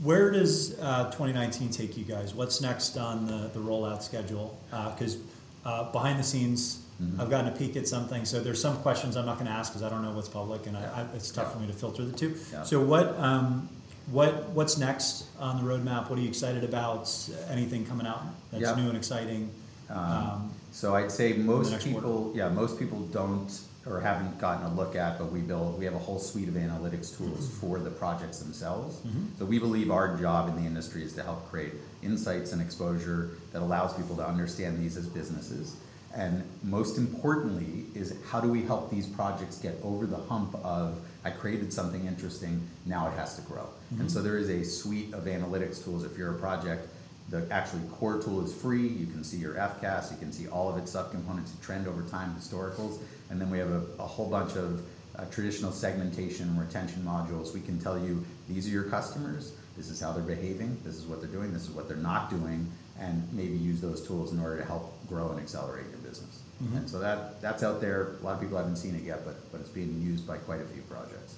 Where 0.00 0.30
does 0.30 0.78
uh, 0.80 1.06
2019 1.06 1.70
take 1.70 1.96
you 1.96 2.04
guys? 2.04 2.34
What's 2.34 2.60
next 2.60 2.96
on 2.96 3.26
the, 3.26 3.50
the 3.52 3.58
rollout 3.60 4.02
schedule? 4.02 4.56
Because 4.70 5.16
uh, 5.64 5.90
behind 5.92 6.18
the 6.18 6.24
scenes, 6.24 6.82
Mhm. 7.00 7.20
I've 7.20 7.30
gotten 7.30 7.46
a 7.52 7.56
peek 7.56 7.76
at 7.76 7.86
something. 7.86 8.24
So 8.24 8.40
there's 8.40 8.60
some 8.60 8.76
questions 8.78 9.16
I'm 9.16 9.24
not 9.24 9.34
going 9.36 9.46
to 9.46 9.52
ask 9.52 9.70
because 9.72 9.84
I 9.84 9.88
don't 9.88 10.02
know 10.02 10.10
what's 10.10 10.28
public, 10.28 10.66
and 10.66 10.76
I, 10.76 10.80
I, 10.82 11.06
it's 11.14 11.30
tough 11.30 11.46
Yeah. 11.46 11.52
for 11.52 11.58
me 11.60 11.66
to 11.68 11.72
filter 11.72 12.04
the 12.04 12.10
two. 12.10 12.34
Yeah. 12.52 12.64
So 12.64 12.80
what 12.82 13.16
um, 13.20 13.68
what 14.10 14.48
what's 14.48 14.78
next 14.78 15.26
on 15.38 15.64
the 15.64 15.70
roadmap? 15.72 16.10
What 16.10 16.18
are 16.18 16.22
you 16.22 16.26
excited 16.28 16.64
about? 16.64 17.08
Anything 17.48 17.86
coming 17.86 18.04
out 18.04 18.22
that's 18.50 18.62
Yeah. 18.64 18.74
new 18.74 18.88
and 18.88 18.96
exciting? 18.96 19.48
Um, 19.88 19.96
Um, 19.96 20.50
So 20.72 20.96
I'd 20.96 21.12
say 21.12 21.34
most 21.34 21.70
next 21.70 21.84
quarter. 21.84 22.00
people, 22.00 22.32
yeah, 22.34 22.48
most 22.48 22.80
people 22.80 22.98
don't 23.12 23.48
or 23.88 24.00
haven't 24.00 24.38
gotten 24.38 24.66
a 24.66 24.74
look 24.74 24.94
at, 24.96 25.18
but 25.18 25.32
we 25.32 25.40
build, 25.40 25.78
we 25.78 25.84
have 25.84 25.94
a 25.94 25.98
whole 25.98 26.18
suite 26.18 26.48
of 26.48 26.54
analytics 26.54 27.16
tools 27.16 27.28
Mm-hmm. 27.48 27.66
for 27.66 27.78
the 27.78 27.90
projects 27.90 28.38
themselves. 28.38 29.00
So 29.38 29.44
we 29.44 29.58
believe 29.58 29.90
our 29.90 30.16
job 30.16 30.48
in 30.48 30.56
the 30.56 30.66
industry 30.66 31.02
is 31.02 31.12
to 31.14 31.22
help 31.22 31.48
create 31.50 31.72
insights 32.02 32.52
and 32.52 32.60
exposure 32.62 33.30
that 33.52 33.62
allows 33.62 33.94
people 33.94 34.16
to 34.16 34.26
understand 34.26 34.78
these 34.78 34.96
as 34.96 35.06
businesses. 35.06 35.76
And 36.14 36.42
most 36.62 36.96
importantly 36.98 37.84
is 37.94 38.14
how 38.30 38.40
do 38.40 38.48
we 38.50 38.62
help 38.62 38.90
these 38.90 39.06
projects 39.06 39.58
get 39.58 39.76
over 39.82 40.06
the 40.06 40.16
hump 40.16 40.54
of, 40.64 40.98
I 41.24 41.30
created 41.30 41.72
something 41.72 42.06
interesting, 42.06 42.66
now 42.86 43.08
it 43.08 43.14
has 43.14 43.36
to 43.36 43.42
grow. 43.42 43.68
And 43.98 44.10
so 44.10 44.22
there 44.22 44.38
is 44.38 44.48
a 44.48 44.64
suite 44.64 45.12
of 45.12 45.24
analytics 45.24 45.84
tools 45.84 46.04
if 46.04 46.16
you're 46.16 46.34
a 46.34 46.38
project 46.38 46.88
the 47.30 47.46
actually 47.50 47.82
core 47.92 48.20
tool 48.22 48.42
is 48.42 48.54
free. 48.54 48.86
You 48.86 49.06
can 49.06 49.22
see 49.22 49.36
your 49.36 49.54
FCAS, 49.54 50.10
you 50.10 50.16
can 50.16 50.32
see 50.32 50.48
all 50.48 50.68
of 50.70 50.78
its 50.78 50.94
subcomponents, 50.94 51.60
trend 51.60 51.86
over 51.86 52.02
time, 52.02 52.34
historicals, 52.38 53.00
and 53.30 53.40
then 53.40 53.50
we 53.50 53.58
have 53.58 53.70
a, 53.70 53.82
a 53.98 54.06
whole 54.06 54.28
bunch 54.28 54.56
of 54.56 54.82
uh, 55.16 55.24
traditional 55.30 55.72
segmentation 55.72 56.48
and 56.48 56.58
retention 56.60 57.02
modules. 57.04 57.52
We 57.54 57.60
can 57.60 57.78
tell 57.80 57.98
you 57.98 58.24
these 58.48 58.66
are 58.66 58.70
your 58.70 58.84
customers, 58.84 59.52
this 59.76 59.88
is 59.90 60.00
how 60.00 60.12
they're 60.12 60.22
behaving, 60.22 60.78
this 60.84 60.96
is 60.96 61.04
what 61.06 61.20
they're 61.20 61.30
doing, 61.30 61.52
this 61.52 61.62
is 61.64 61.70
what 61.70 61.88
they're 61.88 61.96
not 61.96 62.30
doing, 62.30 62.70
and 63.00 63.26
maybe 63.32 63.56
use 63.56 63.80
those 63.80 64.06
tools 64.06 64.32
in 64.32 64.40
order 64.40 64.58
to 64.58 64.64
help 64.64 64.92
grow 65.08 65.30
and 65.30 65.40
accelerate 65.40 65.86
your 65.90 65.98
business. 65.98 66.42
And 66.74 66.90
so 66.90 66.98
that 66.98 67.40
that's 67.40 67.62
out 67.62 67.80
there. 67.80 68.16
A 68.20 68.24
lot 68.24 68.34
of 68.34 68.40
people 68.40 68.56
haven't 68.58 68.76
seen 68.78 68.96
it 68.96 69.02
yet, 69.04 69.24
but 69.24 69.36
but 69.52 69.60
it's 69.60 69.70
being 69.70 70.02
used 70.02 70.26
by 70.26 70.38
quite 70.38 70.60
a 70.60 70.64
few 70.64 70.82
projects. 70.82 71.36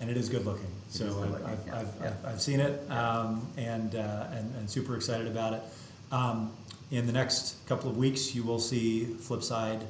and 0.00 0.10
it 0.10 0.16
is 0.16 0.28
good 0.28 0.44
looking. 0.44 0.66
It 0.88 0.92
So 0.94 1.04
good 1.14 1.22
I've, 1.24 1.30
looking, 1.30 1.46
I've, 1.46 1.66
yeah, 1.66 1.78
I've, 1.78 1.88
yeah. 2.00 2.06
I've, 2.08 2.26
I've 2.26 2.42
seen 2.42 2.58
it 2.58 2.90
um, 2.90 3.46
and, 3.56 3.94
uh, 3.94 4.26
and 4.32 4.52
and 4.56 4.68
super 4.68 4.96
excited 4.96 5.28
about 5.28 5.52
it. 5.52 5.62
Um, 6.10 6.52
in 6.90 7.06
the 7.06 7.12
next 7.12 7.54
couple 7.68 7.88
of 7.88 7.96
weeks, 7.96 8.34
you 8.34 8.42
will 8.42 8.58
see 8.58 9.06
Flipside 9.20 9.82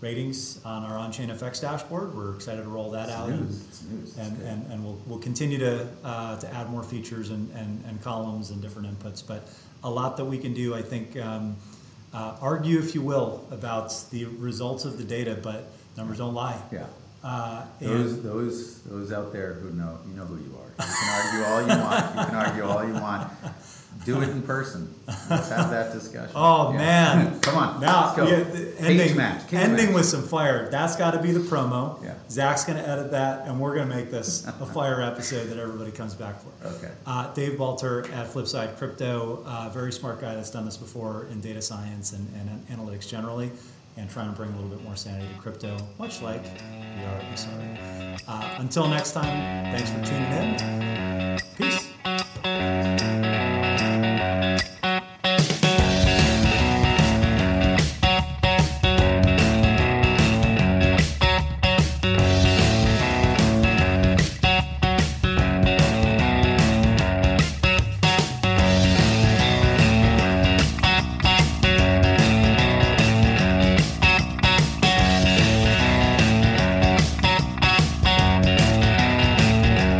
ratings 0.00 0.64
on 0.64 0.82
our 0.84 0.96
on-chain 0.96 1.28
FX 1.28 1.60
dashboard. 1.60 2.14
We're 2.14 2.34
excited 2.34 2.62
to 2.62 2.68
roll 2.68 2.90
that 2.92 3.08
It's 3.08 3.16
out. 3.18 3.28
news. 3.28 3.82
and- 3.90 4.02
It's 4.02 4.16
And, 4.16 4.42
and, 4.42 4.72
and 4.72 4.84
we'll, 4.84 4.98
we'll 5.06 5.18
continue 5.18 5.58
to, 5.58 5.86
uh, 6.04 6.38
to 6.40 6.54
add 6.54 6.70
more 6.70 6.82
features 6.82 7.30
and, 7.30 7.50
and, 7.54 7.84
and 7.86 8.00
columns 8.02 8.50
and 8.50 8.62
different 8.62 8.88
inputs, 8.88 9.26
but 9.26 9.48
a 9.84 9.90
lot 9.90 10.16
that 10.16 10.24
we 10.24 10.38
can 10.38 10.54
do, 10.54 10.74
I 10.74 10.82
think, 10.82 11.18
um, 11.18 11.56
uh, 12.14 12.36
argue 12.40 12.78
if 12.78 12.94
you 12.94 13.02
will 13.02 13.46
about 13.50 13.94
the 14.10 14.24
results 14.24 14.84
of 14.84 14.96
the 14.98 15.04
data, 15.04 15.38
but 15.42 15.70
numbers 15.96 16.18
don't 16.18 16.34
lie. 16.34 16.60
Yeah. 16.72 16.86
Uh, 17.22 17.66
Those, 17.80 18.22
those, 18.22 18.82
those 18.82 19.12
out 19.12 19.32
there 19.32 19.52
who 19.54 19.70
know, 19.72 19.98
you 20.08 20.14
know 20.16 20.24
who 20.24 20.36
you 20.36 20.56
are. 20.56 20.86
You 20.86 20.94
can 20.94 21.26
argue 21.26 21.44
all 21.44 21.60
you 21.76 21.84
want. 21.84 22.16
You 22.16 22.24
can 22.24 22.34
argue 22.34 22.64
all 22.64 22.86
you 22.86 22.94
want. 22.94 23.30
Do 24.06 24.22
it 24.22 24.30
in 24.30 24.40
person. 24.42 24.94
Let's 25.28 25.50
have 25.50 25.70
that 25.70 25.92
discussion. 25.92 26.30
Oh 26.34 26.72
Yeah. 26.72 26.78
man! 26.78 27.40
Come 27.42 27.56
on, 27.58 27.80
now 27.80 28.14
yeah, 28.16 28.24
the 28.44 28.74
ending, 28.78 29.14
match, 29.16 29.52
ending 29.52 29.86
match. 29.86 29.94
with 29.94 30.06
some 30.06 30.22
fire. 30.26 30.70
That's 30.70 30.96
got 30.96 31.10
to 31.10 31.20
be 31.20 31.32
the 31.32 31.40
promo. 31.40 32.02
Yeah. 32.02 32.14
Zach's 32.30 32.64
going 32.64 32.78
to 32.78 32.88
edit 32.88 33.10
that, 33.10 33.46
and 33.46 33.60
we're 33.60 33.74
going 33.74 33.88
to 33.88 33.94
make 33.94 34.10
this 34.10 34.46
a 34.46 34.52
fire 34.74 35.02
episode 35.02 35.48
that 35.48 35.58
everybody 35.58 35.90
comes 35.90 36.14
back 36.14 36.36
for. 36.40 36.66
Okay. 36.76 36.90
Uh, 37.06 37.32
Dave 37.34 37.58
Balter 37.58 38.10
at 38.14 38.26
Flipside 38.28 38.76
Crypto, 38.78 39.42
uh, 39.46 39.68
very 39.68 39.92
smart 39.92 40.20
guy 40.20 40.34
that's 40.34 40.50
done 40.50 40.64
this 40.64 40.76
before 40.78 41.26
in 41.30 41.40
data 41.42 41.60
science 41.60 42.12
and, 42.14 42.26
and 42.36 42.66
analytics 42.68 43.06
generally, 43.08 43.50
and 43.98 44.08
trying 44.08 44.30
to 44.30 44.36
bring 44.36 44.50
a 44.50 44.54
little 44.56 44.70
bit 44.70 44.82
more 44.82 44.96
sanity 44.96 45.26
to 45.34 45.40
crypto, 45.40 45.76
much 45.98 46.22
like 46.22 46.42
we 46.42 47.04
are 47.04 47.20
at. 47.20 48.20
Uh, 48.26 48.54
until 48.60 48.88
next 48.88 49.12
time, 49.12 49.76
thanks 49.76 49.90
for 49.90 50.02
tuning 50.04 50.32
in. 50.32 51.38
Peace. 51.58 51.79